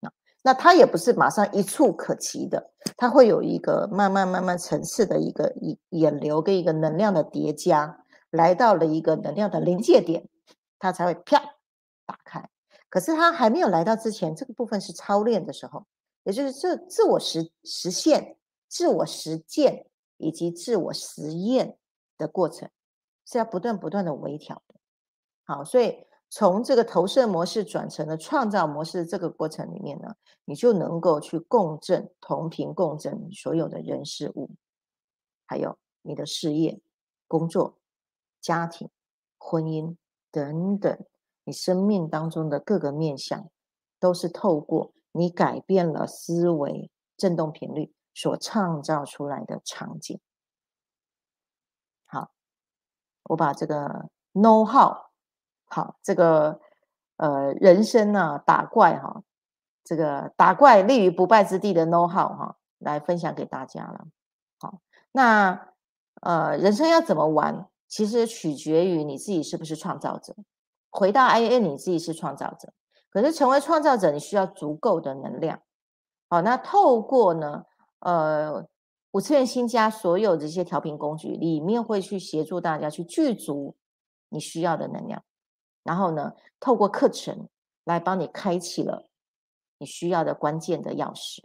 [0.00, 8.03] 那那它也不是马上一触可及的，它会有一个慢慢慢慢层次的一个眼眼流跟一个能量的叠加，
[8.34, 10.28] 来到了一个能量的临界点，
[10.80, 11.38] 它才会啪
[12.04, 12.50] 打开。
[12.88, 15.86] 可是它还没有来到之前，这个部分是操练的时候，
[16.24, 18.36] 也就是这自我实实现、
[18.68, 21.78] 自我实践以及自我实验
[22.18, 22.68] 的过程，
[23.24, 24.74] 是要不断不断的微调的。
[25.44, 34.50] 好，所以从这个投射模式转成了创造模式这个过程里面呢，你就能够去共振、同频共振所有的人事物，
[35.46, 36.80] 还有你的事业、
[37.28, 37.78] 工作、
[38.44, 38.90] 家庭、
[39.38, 39.96] 婚姻
[40.30, 40.98] 等等，
[41.44, 43.48] 你生命当中的各个面向，
[43.98, 50.20] 都是透过你改变了思维振动频率所创造出来的场景。
[52.04, 52.32] 好，
[53.22, 55.06] 我把这个 know how。
[55.64, 56.60] 好，这个
[57.16, 59.22] 呃，人生呢，打怪哈，
[59.82, 64.06] 这个打怪立于不败之地的 know how 哈，来分享给大家了。
[64.58, 64.80] 好，
[65.12, 65.72] 那
[66.20, 70.34] 呃，人生要怎么玩，其实取决于你自己是不是创造者。
[70.90, 72.72] 回到 I N，你自己是创造者，
[73.08, 75.62] 可是成为创造者，你需要足够的能量。
[76.28, 77.66] 好，那透过呢，
[78.00, 78.66] 呃，
[79.12, 83.76] 五次元新家所有这些调频工具里面，会去协助大家去具足
[84.28, 85.22] 你需要的能量。
[85.84, 87.48] 然后呢，透过课程
[87.84, 89.08] 来帮你开启了
[89.78, 91.44] 你需要的关键的钥匙，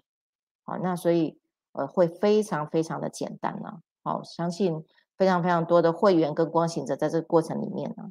[0.64, 1.39] 好，那所以
[1.74, 4.84] 呃会非常非常的简单呢，好，相信
[5.20, 8.05] 非常非常多的会员跟光行者在这个过程里面呢，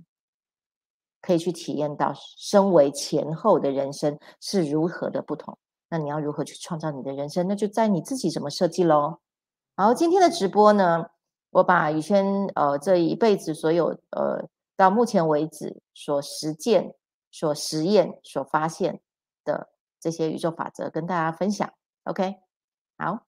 [1.21, 5.59] 可以去体验到身为前后的人生是如何的不同。
[5.89, 7.49] 那你要如何去创造你的人生？
[7.49, 9.19] 那就在你自己怎么设计喽。
[9.75, 11.07] 好，今天的直播呢，
[11.51, 14.47] 我把宇轩呃这一辈子所有呃。
[14.79, 16.95] 到目前为止，所实践、
[17.33, 19.01] 所实验、所发现
[19.43, 21.69] 的这些宇宙法则，跟大家分享。
[22.05, 22.37] OK，
[22.97, 23.27] 好，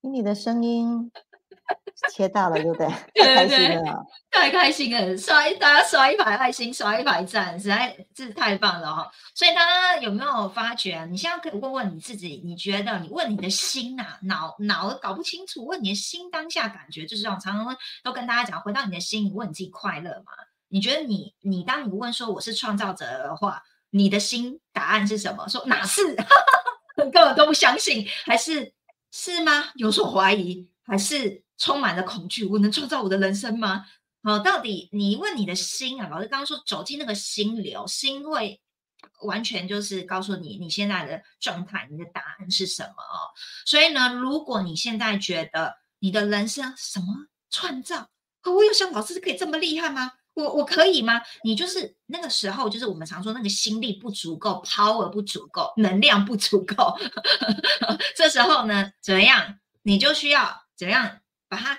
[0.00, 1.10] 你的声音。
[2.12, 2.88] 切到了，对不对？
[3.22, 5.16] 太开心了，太开心了！
[5.16, 9.08] 刷一，大家刷一排爱心，刷一排赞，实在是太棒了哈！
[9.34, 11.06] 所以大家有没有发觉？
[11.10, 17.38] 你现在可以问问你自己，你觉得你问你的心呐，脑脑搞不清楚，问你的心当下感觉，就是这种。
[17.38, 20.32] 常常都跟大家讲，回到你的心，你问你自己快乐吗？
[20.68, 25.46] 你觉得你你当你问说我是创造者的话，你的心答案是什么？
[25.48, 26.16] 说哪是？
[26.96, 28.72] 根本都不相信，还是
[29.12, 29.70] 是吗？
[29.74, 31.44] 有所怀疑，还是？
[31.62, 33.84] 充满了恐惧，我能创造我的人生吗？
[34.22, 38.62] 好，到底你问你的心啊，老师刚刚说走进那个心流，心会
[39.24, 43.28] 完全就是告诉你你现在的状态，你的答案是什么哦。
[43.66, 47.06] 所以呢，如果你现在觉得你的人生什么
[47.50, 48.08] 创造，
[48.40, 50.12] 可我有像老师可以这么厉害吗？
[50.34, 51.20] 我我可以吗？
[51.42, 56.96] 你就是那个时候，就是我们常说那个心力不足够，power 不足够，能量不足够。
[58.16, 59.58] 这时候呢，怎么样？
[59.82, 61.18] 你就需要怎么样
[61.48, 61.78] 把它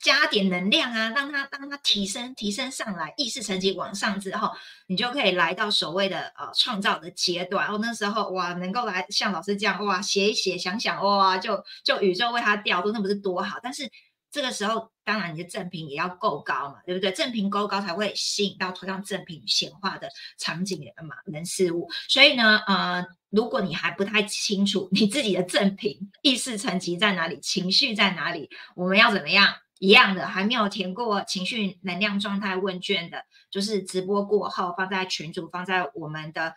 [0.00, 4.50] 加点能量啊，让它让它提升提升上来，意识层级往上之后，
[4.88, 7.68] 你就可以来到所谓的呃创造的阶段。
[7.68, 13.58] 哦，那时候哇，能够来像老师这样哇写一写，想想哇，就就宇宙为他调度，那不是多好？
[13.62, 13.90] 但是。
[14.34, 17.12] 这个时候，当然你的正品也要够高嘛，对不对？
[17.12, 20.08] 正品够高才会吸引到同样正品显化的
[20.38, 21.88] 场景嘛，人事物。
[22.08, 29.54] 所以呢，呃，如果你还不太清楚你自己的正品意识层级在哪里，情绪在哪里，我们要怎么样？
[29.78, 36.54] 一样的，还没有填过情绪能量状态问卷的，就是直播过后放在群组，放在我们的。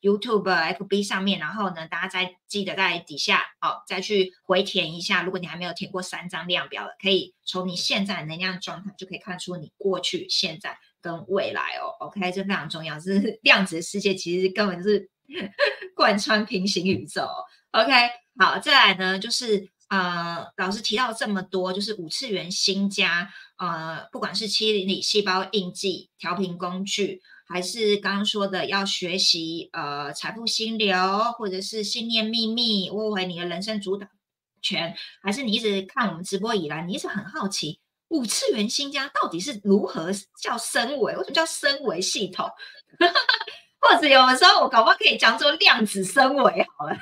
[0.00, 5.22] YouTube、FB 上面，然后呢，大家再记得在底下哦，再去回填一下。
[5.22, 11.90] 如果你还没有填过三张量表的，可以从你现在能量状态就可以看出你过去、现在跟未来哦。
[11.98, 12.98] OK，这非常重要。
[12.98, 15.10] 就是量子世界，其实根本是
[15.96, 17.28] 贯穿平行宇宙。
[17.72, 17.92] OK，
[18.38, 27.20] 好，再来呢，就是呃，老师提到这么多，就是五次元新加呃，不管是七厘米细胞印记调频工具。
[27.48, 30.96] 还是刚刚说的要学习呃财富心流，
[31.38, 34.06] 或者是信念秘密，握回你的人生主导
[34.60, 34.94] 权。
[35.22, 41.16] 还是你一直看我们直播以来，你一直很好奇五次元新家到底是如何叫升维？
[41.16, 42.48] 为什么叫升维系统？
[43.80, 46.96] 或者有的时候我搞不好可以讲做量子升维好了。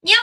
[0.00, 0.18] 你要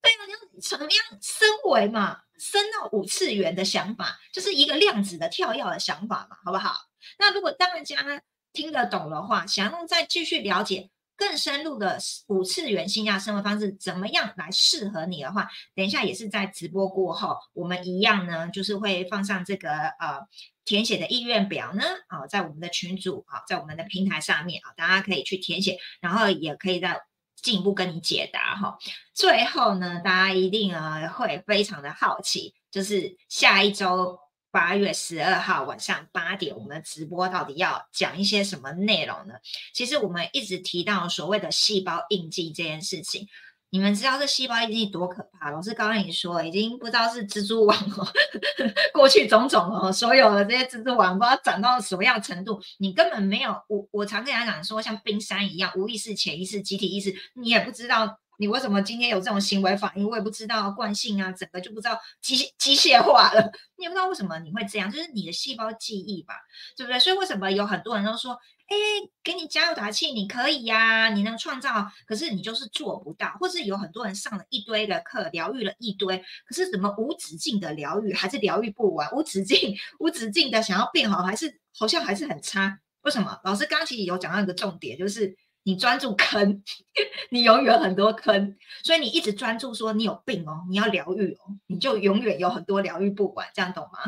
[0.00, 2.20] 对啊，你要怎么样升维嘛？
[2.38, 6.85] 升到五次元的想法，就是一个量子的跳跃的想法嘛，好不好？
[7.18, 11.98] 那如果大家听得懂的话，想要再继续了解更深入的
[12.28, 20.20] 五次元新亚生活方式怎么样来适合你的话，等一下也是在直播过后，我们一样呢，就是会放上这个呃
[20.64, 27.00] 填写的意愿表呢，啊，在我们的群组啊，在我们的平台上面啊，大家可以去填写，然后也可以再
[27.42, 28.78] 进一步跟你解答哈。
[29.14, 34.18] 最后呢，大家一定啊会非常的好奇，就是下一周。
[34.56, 39.34] 八月十二号晚上八点，我们的直播到底要讲一些什么内容呢？
[39.74, 43.28] 其实我们一直提到所谓的细胞印记这件事情，
[43.68, 45.50] 你们知道这细胞印记多可怕？
[45.50, 48.08] 老师刚刚已经说，已经不知道是蜘蛛网哦，
[48.94, 58.18] 过去种种哦，所有的这些蜘蛛网不知道长到什么样程度，你根本没有我我常跟人家讲说，像冰山一样，无意识、潜意识、集体意识，你也不知道。
[58.38, 60.06] 你为什么今天有这种行为反应？
[60.08, 63.50] 我也不知道惯性啊，整个就不知道机机械化了。
[63.78, 66.34] 你也不知道为什么你会这样，就是你的细胞记忆吧，
[66.76, 66.98] 对不对？
[66.98, 68.32] 所以为什么有很多人都说，
[68.68, 68.76] 哎，
[69.22, 82.78] 给你加油打气，你可以呀，你能创造，可是你就是做不到，或是有很多人上了一堆的课，疗愈了一堆，可是怎么无止境的疗愈还是疗愈不完，无止境无止境的想要变好，还是好像还是很差？
[83.02, 83.38] 为什么？
[83.44, 85.36] 老师刚其实有讲到一个重点，就是。
[85.66, 86.62] 你专注坑，
[87.30, 93.98] 你永远很多坑，所以你一直专注说你有病哦，你要疗愈哦，你就永远有很多疗愈不完，这样懂吗？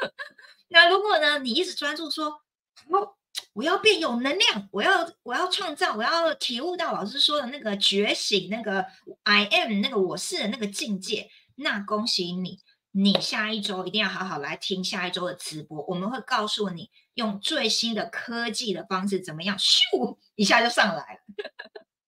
[0.68, 2.40] 那如果呢，你一直专注说，
[2.88, 3.18] 我
[3.52, 8.86] 我要变有能量，我要我要创造，我要体悟到老师说的那个觉醒，那个
[9.24, 12.60] I am 那个我是的那个境界，那恭喜你。
[12.96, 21.20] 你下一周一定要好好来听下一周的直播，我们会告诉你用最新的科技的方式怎么样，咻一下就上来了。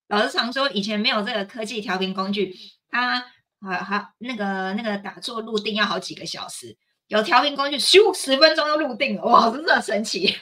[0.09, 2.55] 老师常说，以前没有这个科技调频工具，
[2.89, 3.25] 它
[3.61, 6.77] 还还那个那个打坐入定要好几个小时，
[7.09, 10.37] 有调频工具，咻十分钟就入定了，哇，真的神奇。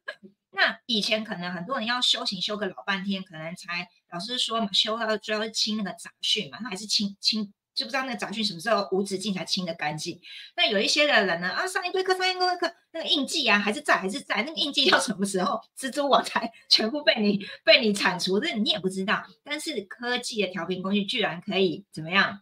[0.50, 7.52] 那以前可能很多人要修行修个老半天，可能才老师说嘛，修到最后清那个杂讯嘛，那还是清清。
[7.78, 10.20] 就不知道那个杂菌什么时候无止境才清得干净。
[10.56, 14.42] 那有一些的人呢，啊，上一堆课，上一堆课，那个印记啊，还是在，还是在。
[14.42, 18.40] 那个印记要什么时候蜘蛛网才全部被你被你铲除？
[18.40, 19.22] 这你也不知道。
[19.44, 22.40] 但是科技的调频工具居然可以怎么样？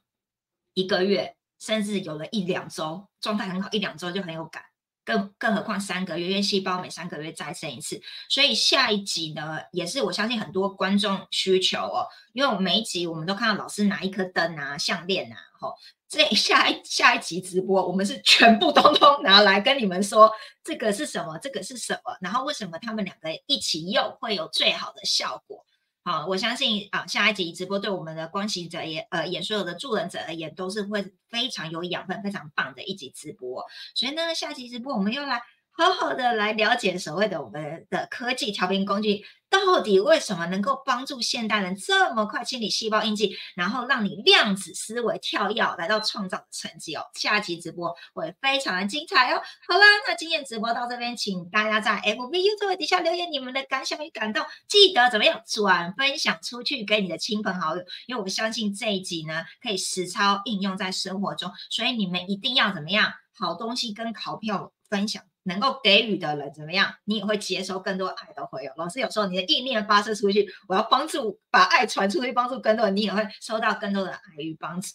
[0.73, 4.63] 一个月，甚至有了一两周，状态很好，一两周就很有感。
[5.07, 12.09] 更更何况三个月，因为细胞每三个月再生一次，所以下一集呢，也是我相信很多观众需求哦。
[12.33, 15.75] 因为我每一集我们都看到老师拿一颗灯啊、项链啊，吼，
[16.09, 20.31] 这下一下一集直播，我们是全部通通拿来跟你们说，
[20.65, 25.65] 这个是什么，这个是什么，然后为什么他们两个一起用会有最好的效果。
[26.09, 33.65] 好，我相信啊，下一集直播对我们的观行者也呃，演所有的助人者而言，都是会非常有养分、非常棒的一集直播。
[33.93, 35.43] 所以呢，下集直播我们又来
[35.77, 39.25] 好好的来了解所谓的我们的科技调频工具。
[39.49, 47.03] 到底为什么能够帮助现代人这么快清理细胞印记，然后让你量子思维跳跃来到创造的成绩哦？
[47.15, 49.41] 下期直播会非常的精彩哦。
[49.69, 65.23] 好啦，那今天直播到这边，请大家在 FBU 座位底下留言你们的感想与感动，记得怎么样转分享出去给你的亲朋好友，因为我相信这一集呢可以实操应用在生活中，所以你们一定要怎么样，好东西跟好票分享。
[65.47, 66.95] 能够给予的人怎么样？
[67.05, 68.71] 你也会接收更多爱的回应。
[68.77, 74.89] 老师有时候你的意念发射出去，我要帮助把爱传出去，帮助更多人，你也会收到更多的爱与帮助。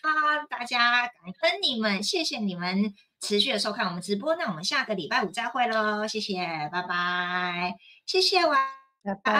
[0.00, 1.12] 啊，大家感
[1.42, 4.34] 恩你们，谢谢你们持续的收看我们直播。
[4.36, 6.36] 那我们下个礼拜五再会喽，谢谢，
[6.72, 7.74] 拜拜，
[8.06, 8.58] 谢谢，晚
[9.04, 9.38] 拜拜。